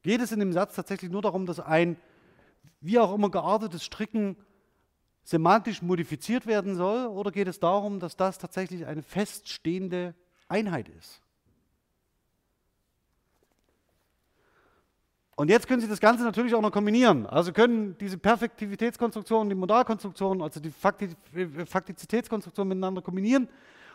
[0.02, 1.96] Geht es in dem Satz tatsächlich nur darum, dass ein
[2.80, 4.36] wie auch immer geartetes Stricken
[5.24, 7.06] semantisch modifiziert werden soll?
[7.06, 10.14] Oder geht es darum, dass das tatsächlich eine feststehende
[10.46, 11.20] Einheit ist?
[15.38, 17.24] Und jetzt können Sie das Ganze natürlich auch noch kombinieren.
[17.24, 23.48] Also können diese Perfektivitätskonstruktion, die Modalkonstruktion, also die Faktizitätskonstruktion miteinander kombinieren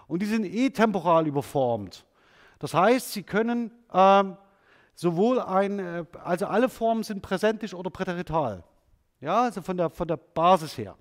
[0.08, 2.06] und die sind eh temporal überformt.
[2.60, 4.38] Das heißt, Sie können ähm,
[4.96, 8.64] sowohl ein, äh, also alle Formen sind präsentisch oder präterital.
[9.20, 10.96] Ja, also von der, von der Basis her.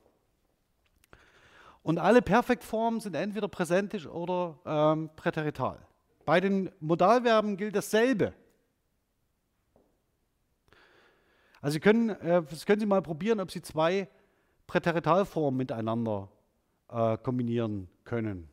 [1.85, 5.79] Und alle Perfektformen sind entweder präsentisch oder ähm, präterital.
[6.25, 8.35] Bei den Modalverben gilt dasselbe.
[11.63, 14.09] Also Sie können, äh, das können Sie mal probieren, ob Sie zwei
[14.67, 16.29] Präteritalformen miteinander
[16.89, 18.49] äh, kombinieren können.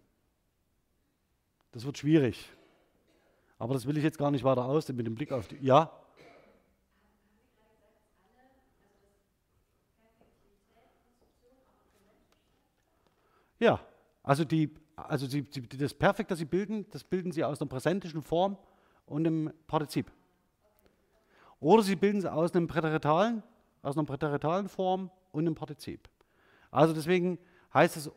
[1.71, 2.53] Das wird schwierig.
[3.57, 5.57] Aber das will ich jetzt gar nicht weiter aus, mit dem Blick auf die.
[5.57, 5.91] Ja?
[13.57, 13.81] Ja,
[14.21, 17.69] also, die, also die, die, das Perfekt, das Sie bilden, das bilden Sie aus einer
[17.69, 18.55] präsentischen Form
[19.07, 20.11] und einem Partizip.
[21.59, 23.43] Oder Sie bilden es aus einem präteritalen,
[23.81, 26.09] aus einer präteritalen Form und einem Partizip.
[26.71, 27.39] Also deswegen
[27.73, 28.11] heißt es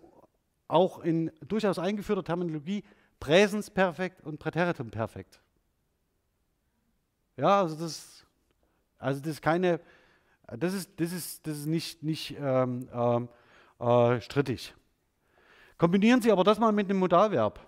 [0.68, 2.84] auch in durchaus eingeführter Terminologie
[3.20, 5.40] Präsensperfekt und Präteritumperfekt.
[7.36, 8.26] Ja, also das,
[8.99, 9.80] also das ist keine,
[10.59, 13.28] das ist, das ist, das ist nicht, nicht ähm, ähm
[13.82, 14.74] äh, strittig.
[15.76, 17.66] Kombinieren Sie aber das mal mit dem Modalverb.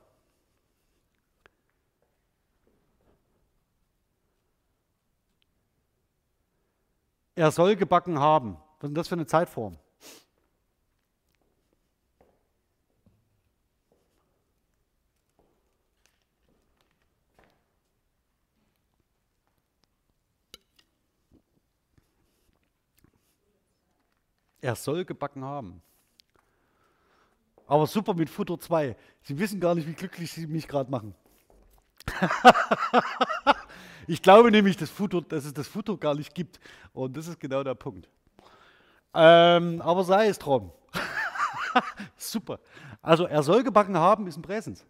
[7.37, 8.57] Er soll gebacken haben.
[8.57, 9.77] Was ist denn das für eine Zeitform?
[24.61, 25.83] Er soll gebacken haben.
[27.67, 28.97] Aber super mit Futter 2.
[29.23, 31.15] Sie wissen gar nicht, wie glücklich Sie mich gerade machen.
[34.07, 36.61] ich glaube nämlich, dass, Futter, dass, es das Futter gar nicht gibt.
[36.93, 38.09] Und das ist genau der Punkt.
[39.15, 40.73] Ähm, aber sei es drum.
[42.17, 42.59] super.
[43.03, 44.85] Also er soll gebacken haben, ist ein Präsens.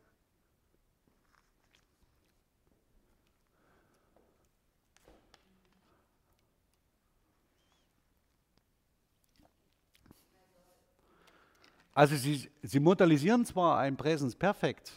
[11.94, 14.92] Also Sie, Sie modalisieren zwar ein Präsens perfekt,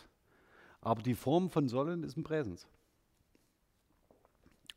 [0.81, 2.67] aber die Form von sollen ist ein Präsens.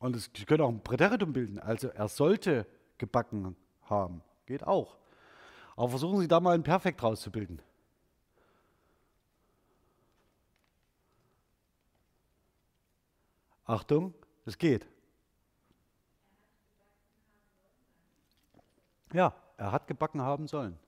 [0.00, 2.66] Und es, können auch ein Präteritum bilden, also er sollte
[2.96, 4.96] gebacken haben, geht auch.
[5.76, 7.60] Aber versuchen Sie da mal ein Perfekt rauszubilden.
[13.66, 14.14] Achtung,
[14.46, 14.88] es geht.
[19.12, 20.78] Ja, er hat gebacken haben sollen.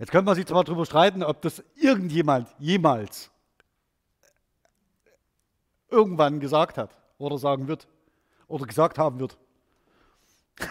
[0.00, 3.30] Jetzt könnte man sich zwar darüber streiten, ob das irgendjemand jemals
[5.88, 7.86] irgendwann gesagt hat oder sagen wird
[8.48, 9.36] oder gesagt haben wird.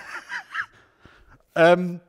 [1.55, 1.99] ähm,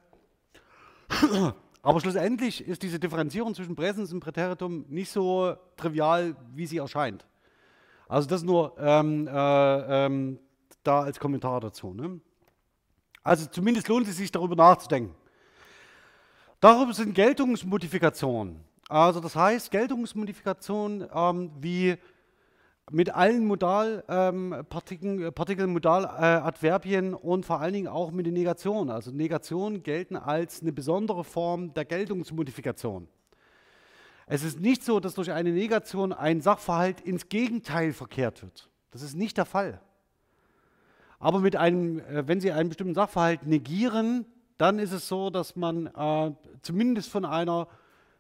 [1.83, 7.27] aber schlussendlich ist diese Differenzierung zwischen Präsens und Präteritum nicht so trivial, wie sie erscheint.
[8.09, 10.39] Also das nur ähm, äh, ähm,
[10.83, 11.93] da als Kommentar dazu.
[11.93, 12.21] Ne?
[13.23, 15.15] Also zumindest lohnt es sich darüber nachzudenken.
[16.61, 18.65] Darüber sind Geltungsmodifikationen.
[18.89, 21.97] Also das heißt, Geltungsmodifikationen ähm, wie
[22.91, 28.91] mit allen Modalpartikeln, ähm, Partikeln, Modaladverbien äh, und vor allen Dingen auch mit den Negationen.
[28.91, 33.09] Also Negationen gelten als eine besondere Form der Geltungsmodifikation.
[34.27, 38.71] Es ist nicht so, dass durch eine Negation ein Sachverhalt ins Gegenteil verkehrt wird.
[38.93, 39.81] Das ist nicht der Fall.
[41.19, 44.27] Aber mit einem, äh, wenn Sie einen bestimmten Sachverhalt negieren,
[44.59, 46.33] dann ist es so, dass man äh,
[46.63, 47.69] zumindest von einer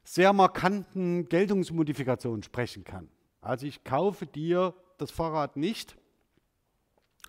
[0.02, 3.08] sehr markanten Geltungsmodifikation sprechen kann.
[3.46, 5.96] Also ich kaufe dir das Fahrrad nicht,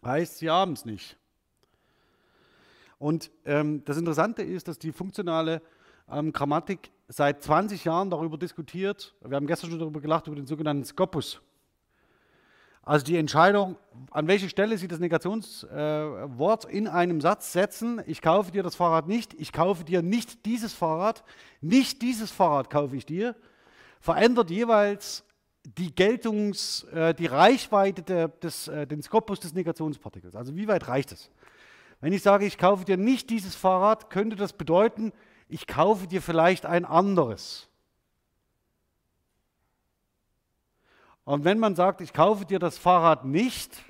[0.04, 1.16] heißt, sie haben es nicht.
[2.98, 5.62] Und ähm, das Interessante ist, dass die funktionale
[6.10, 9.14] ähm, Grammatik seit 20 Jahren darüber diskutiert.
[9.24, 11.40] Wir haben gestern schon darüber gelacht, über den sogenannten Scopus.
[12.82, 13.78] Also die Entscheidung,
[14.10, 18.02] an welche Stelle Sie das Negationswort äh, in einem Satz setzen.
[18.08, 21.24] Ich kaufe dir das Fahrrad nicht, ich kaufe dir nicht dieses Fahrrad,
[21.62, 23.36] nicht dieses Fahrrad kaufe ich dir,
[24.00, 25.27] verändert jeweils
[25.76, 30.36] die Geltungs-, äh, die Reichweite der, des, äh, den Skopus des Negationspartikels.
[30.36, 31.30] Also wie weit reicht es?
[32.00, 35.12] Wenn ich sage, ich kaufe dir nicht dieses Fahrrad, könnte das bedeuten,
[35.50, 37.68] ich kaufe dir vielleicht ein anderes.
[41.26, 43.84] Und wenn man sagt, ich kaufe dir das Fahrrad nicht,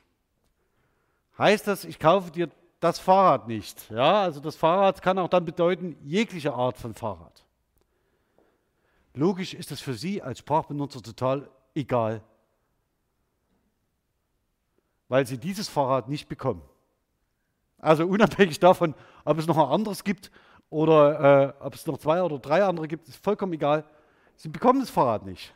[1.38, 2.50] heißt das, ich kaufe dir
[2.80, 3.90] das Fahrrad nicht.
[3.92, 7.44] Ja, also das Fahrrad kann auch dann bedeuten, jegliche Art von Fahrrad.
[9.14, 12.22] Logisch ist es für Sie als Sprachbenutzer total egal,
[15.08, 16.62] weil Sie dieses Fahrrad nicht bekommen.
[17.80, 20.32] Also unabhängig davon, ob es noch ein anderes gibt
[20.70, 23.86] oder äh, ob es noch zwei oder drei andere gibt, ist vollkommen egal.
[24.36, 25.54] Sie bekommen das Fahrrad nicht.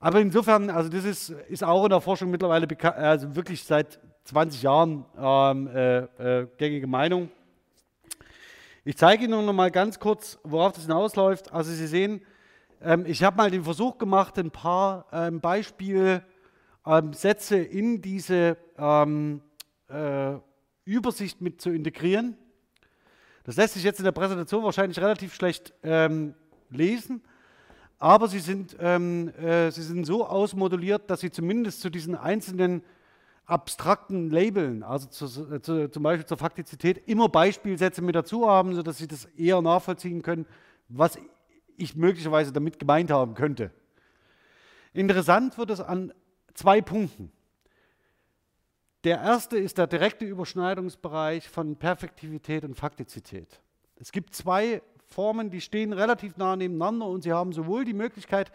[0.00, 4.62] Aber insofern, also das ist, ist auch in der Forschung mittlerweile also wirklich seit 20
[4.62, 5.98] Jahren ähm, äh,
[6.40, 7.30] äh, gängige Meinung.
[8.84, 11.52] Ich zeige Ihnen noch mal ganz kurz, worauf das hinausläuft.
[11.52, 12.20] Also Sie sehen,
[12.84, 16.24] ähm, ich habe mal den Versuch gemacht, ein paar ähm, Beispielsätze
[16.86, 19.40] ähm, in diese ähm,
[19.88, 20.34] äh,
[20.84, 22.36] Übersicht mit zu integrieren.
[23.44, 26.34] Das lässt sich jetzt in der Präsentation wahrscheinlich relativ schlecht ähm,
[26.70, 27.22] lesen
[28.04, 32.82] aber sie sind, äh, sie sind so ausmoduliert, dass sie zumindest zu diesen einzelnen
[33.46, 38.98] abstrakten Labeln, also zu, zu, zum Beispiel zur Faktizität, immer Beispielsätze mit dazu haben, sodass
[38.98, 40.44] sie das eher nachvollziehen können,
[40.88, 41.18] was
[41.76, 43.70] ich möglicherweise damit gemeint haben könnte.
[44.92, 46.12] Interessant wird es an
[46.54, 47.32] zwei Punkten.
[49.04, 53.60] Der erste ist der direkte Überschneidungsbereich von Perfektivität und Faktizität.
[53.96, 58.50] Es gibt zwei Formen, die stehen relativ nah nebeneinander und Sie haben sowohl die Möglichkeit,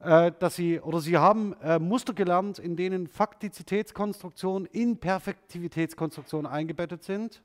[0.00, 7.04] äh, dass Sie oder Sie haben äh, Muster gelernt, in denen Faktizitätskonstruktionen in Perfektivitätskonstruktionen eingebettet
[7.04, 7.42] sind.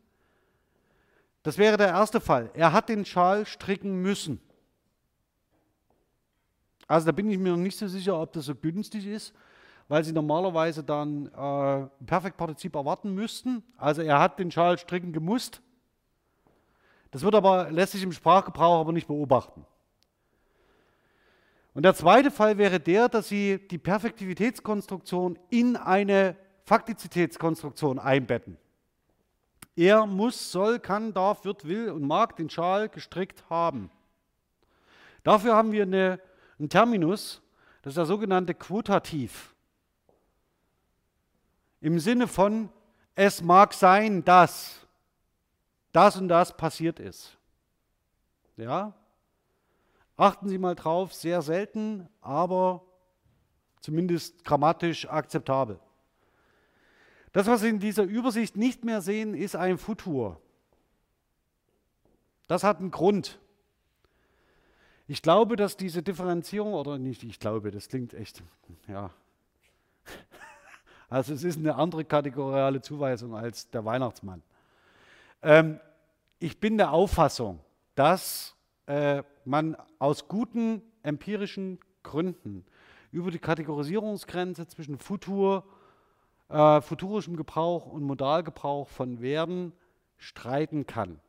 [1.44, 2.52] Das wäre der erste Fall.
[2.54, 4.40] Er hat den Schal stricken müssen.
[6.92, 9.34] Also da bin ich mir noch nicht so sicher, ob das so günstig ist,
[9.88, 13.64] weil Sie normalerweise dann äh, Perfektpartizip erwarten müssten.
[13.78, 15.62] Also er hat den Schal stricken gemusst.
[17.12, 19.66] Das wird aber, lässt sich im Sprachgebrauch aber nicht beobachten.
[21.74, 26.36] Und der zweite Fall wäre der, dass Sie die Perfektivitätskonstruktion in eine
[26.66, 28.58] Faktizitätskonstruktion einbetten.
[29.78, 33.90] Er muss, soll, kann, darf, wird, will und mag den Schal gestrickt haben.
[35.24, 36.20] Dafür haben wir eine,
[36.62, 37.42] einen Terminus,
[37.82, 39.56] das ist der sogenannte Quotativ.
[41.82, 42.70] Im Sinne von,
[43.16, 44.86] es mag sein, dass
[45.92, 47.36] das und das passiert ist.
[48.58, 48.94] Ja?
[50.16, 52.84] Achten Sie mal drauf, sehr selten, aber
[53.80, 55.80] zumindest grammatisch akzeptabel.
[57.34, 60.40] Das, was Sie in dieser Übersicht nicht mehr sehen, ist ein Futur.
[62.46, 63.40] Das hat einen Grund.
[65.08, 68.44] Ich glaube, dass diese Differenzierung, oder nicht, ich glaube, das klingt echt,
[68.88, 69.12] ja.
[71.10, 74.42] Also es ist eine andere kategoriale Zuweisung als der Weihnachtsmann.
[75.42, 75.78] Ähm,
[76.40, 77.60] ich bin der Auffassung,
[77.96, 78.56] dass
[78.86, 82.66] äh, man aus guten empirischen Gründen
[83.12, 85.66] über die Kategorisierungsgrenze zwischen Futur,
[86.48, 89.74] äh, futurischem Gebrauch und Modalgebrauch von Werden
[90.18, 91.20] streiten kann.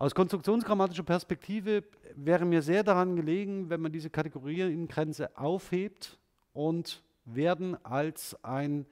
[0.00, 6.18] Aus konstruktionsgrammatischer Perspektive wäre mir sehr daran gelegen, wenn man diese Kategoriengrenze aufhebt
[6.54, 8.86] und Werden als ein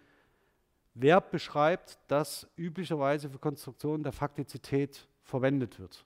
[0.92, 6.04] Verb beschreibt, das üblicherweise für Konstruktionen der Faktizität verwendet wird.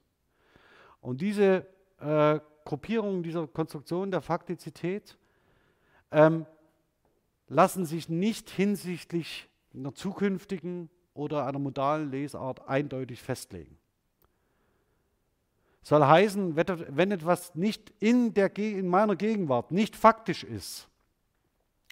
[1.01, 1.67] Und diese
[1.99, 5.17] äh, Gruppierungen dieser Konstruktion der Faktizität
[6.11, 6.45] ähm,
[7.49, 13.77] lassen sich nicht hinsichtlich einer zukünftigen oder einer modalen Lesart eindeutig festlegen.
[15.83, 20.87] Soll heißen, wenn etwas nicht in, der, in meiner Gegenwart nicht faktisch ist,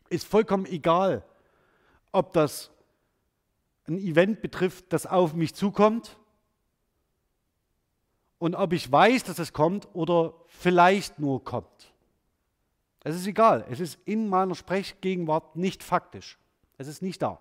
[0.10, 1.24] ist vollkommen egal,
[2.14, 2.72] ob das
[3.88, 6.18] ein Event betrifft, das auf mich zukommt
[8.40, 11.94] und ob ich weiß, dass es kommt oder vielleicht nur kommt.
[13.04, 16.38] Es ist egal, es ist in meiner Sprechgegenwart nicht faktisch.
[16.78, 17.40] Es ist nicht da.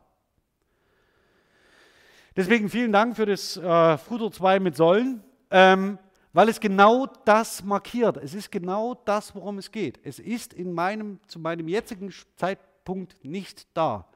[2.34, 5.98] Deswegen vielen Dank für das äh, Futur 2 mit Säulen, ähm,
[6.32, 8.16] weil es genau das markiert.
[8.16, 9.98] Es ist genau das, worum es geht.
[10.04, 14.06] Es ist in meinem, zu meinem jetzigen Zeitpunkt nicht da.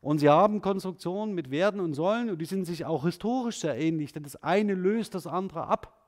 [0.00, 3.78] Und sie haben Konstruktionen mit Werden und Säulen und die sind sich auch historisch sehr
[3.78, 5.98] ähnlich, denn das eine löst das andere ab.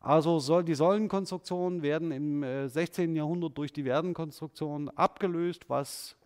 [0.00, 3.16] Also soll, die Säulenkonstruktionen werden im äh, 16.
[3.16, 6.16] Jahrhundert durch die Werdenkonstruktion abgelöst, was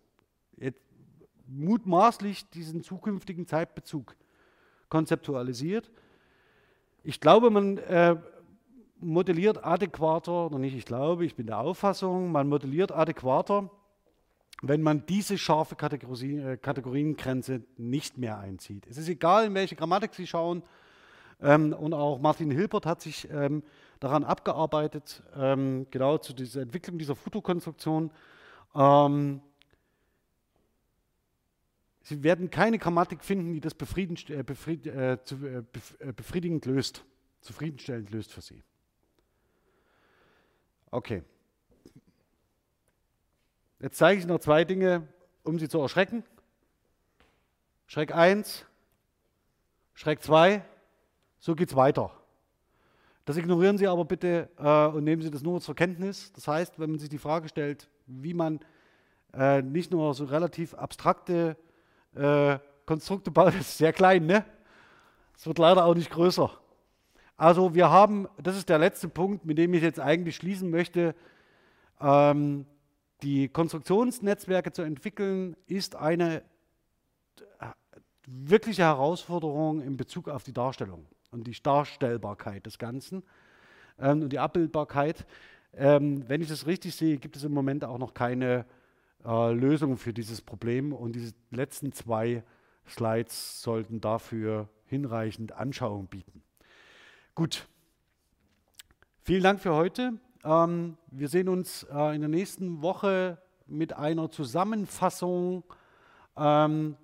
[1.49, 4.15] mutmaßlich diesen zukünftigen Zeitbezug
[4.89, 5.89] konzeptualisiert.
[7.03, 8.17] Ich glaube, man äh,
[8.99, 13.69] modelliert adäquater, oder nicht ich glaube, ich bin der Auffassung, man modelliert adäquater,
[14.61, 18.85] wenn man diese scharfe äh, Kategoriengrenze nicht mehr einzieht.
[18.87, 20.63] Es ist egal, in welche Grammatik Sie schauen,
[21.41, 23.63] ähm, und auch Martin Hilbert hat sich ähm,
[23.99, 28.11] daran abgearbeitet, ähm, genau zu dieser Entwicklung dieser Fotokonstruktion.
[28.75, 29.41] Ähm,
[32.09, 35.61] Sie werden keine Grammatik finden, die das befriedigend, äh, befried, äh, zu, äh,
[35.99, 37.05] äh, befriedigend löst,
[37.41, 38.63] zufriedenstellend löst für Sie.
[40.89, 41.21] Okay.
[43.79, 45.07] Jetzt zeige ich noch zwei Dinge,
[45.43, 46.23] um Sie zu erschrecken.
[47.85, 48.65] Schreck 1,
[49.93, 50.65] Schreck 2,
[51.37, 52.11] so geht es weiter.
[53.25, 56.33] Das ignorieren Sie aber bitte äh, und nehmen Sie das nur zur Kenntnis.
[56.33, 58.61] Das heißt, wenn man sich die Frage stellt, wie man
[59.31, 61.55] äh, nicht nur so relativ abstrakte
[62.15, 64.45] äh, Konstrukte baut, das ist sehr klein, ne?
[65.37, 66.51] Es wird leider auch nicht größer.
[67.37, 71.15] Also wir haben, das ist der letzte Punkt, mit dem ich jetzt eigentlich schließen möchte,
[72.01, 72.65] ähm,
[73.21, 76.41] die Konstruktionsnetzwerke zu entwickeln, ist eine
[77.59, 77.67] äh,
[78.25, 83.23] wirkliche Herausforderung in Bezug auf die Darstellung und die Darstellbarkeit des Ganzen
[83.99, 85.25] ähm, und die Abbildbarkeit.
[85.73, 88.65] Ähm, wenn ich das richtig sehe, gibt es im Moment auch noch keine
[89.25, 92.43] äh, Lösung für dieses Problem und diese letzten zwei
[92.87, 96.43] Slides sollten dafür hinreichend Anschauung bieten.
[97.35, 97.67] Gut,
[99.21, 100.13] vielen Dank für heute.
[100.43, 105.63] Ähm, wir sehen uns äh, in der nächsten Woche mit einer Zusammenfassung
[106.35, 106.95] ähm,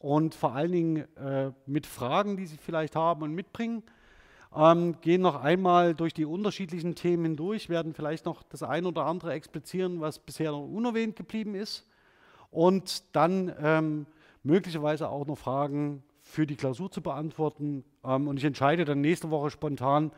[0.00, 3.82] und vor allen Dingen äh, mit Fragen, die Sie vielleicht haben und mitbringen.
[4.54, 9.04] Ähm, gehen noch einmal durch die unterschiedlichen Themen hindurch, werden vielleicht noch das ein oder
[9.04, 11.86] andere explizieren, was bisher noch unerwähnt geblieben ist.
[12.50, 14.06] Und dann ähm,
[14.42, 17.84] möglicherweise auch noch Fragen für die Klausur zu beantworten.
[18.04, 20.12] Ähm, und ich entscheide dann nächste Woche spontan,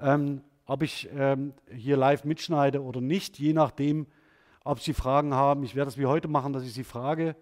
[0.00, 4.06] ähm, ob ich ähm, hier live mitschneide oder nicht, je nachdem,
[4.64, 5.64] ob Sie Fragen haben.
[5.64, 7.34] Ich werde es wie heute machen, dass ich Sie frage.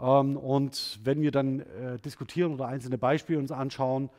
[0.00, 4.10] Ähm, und wenn wir dann äh, diskutieren oder einzelne Beispiele uns anschauen,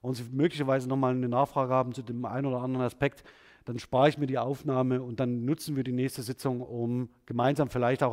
[0.00, 3.24] und Sie möglicherweise nochmal eine Nachfrage haben zu dem einen oder anderen Aspekt,
[3.64, 7.68] dann spare ich mir die Aufnahme und dann nutzen wir die nächste Sitzung, um gemeinsam
[7.68, 8.06] vielleicht auch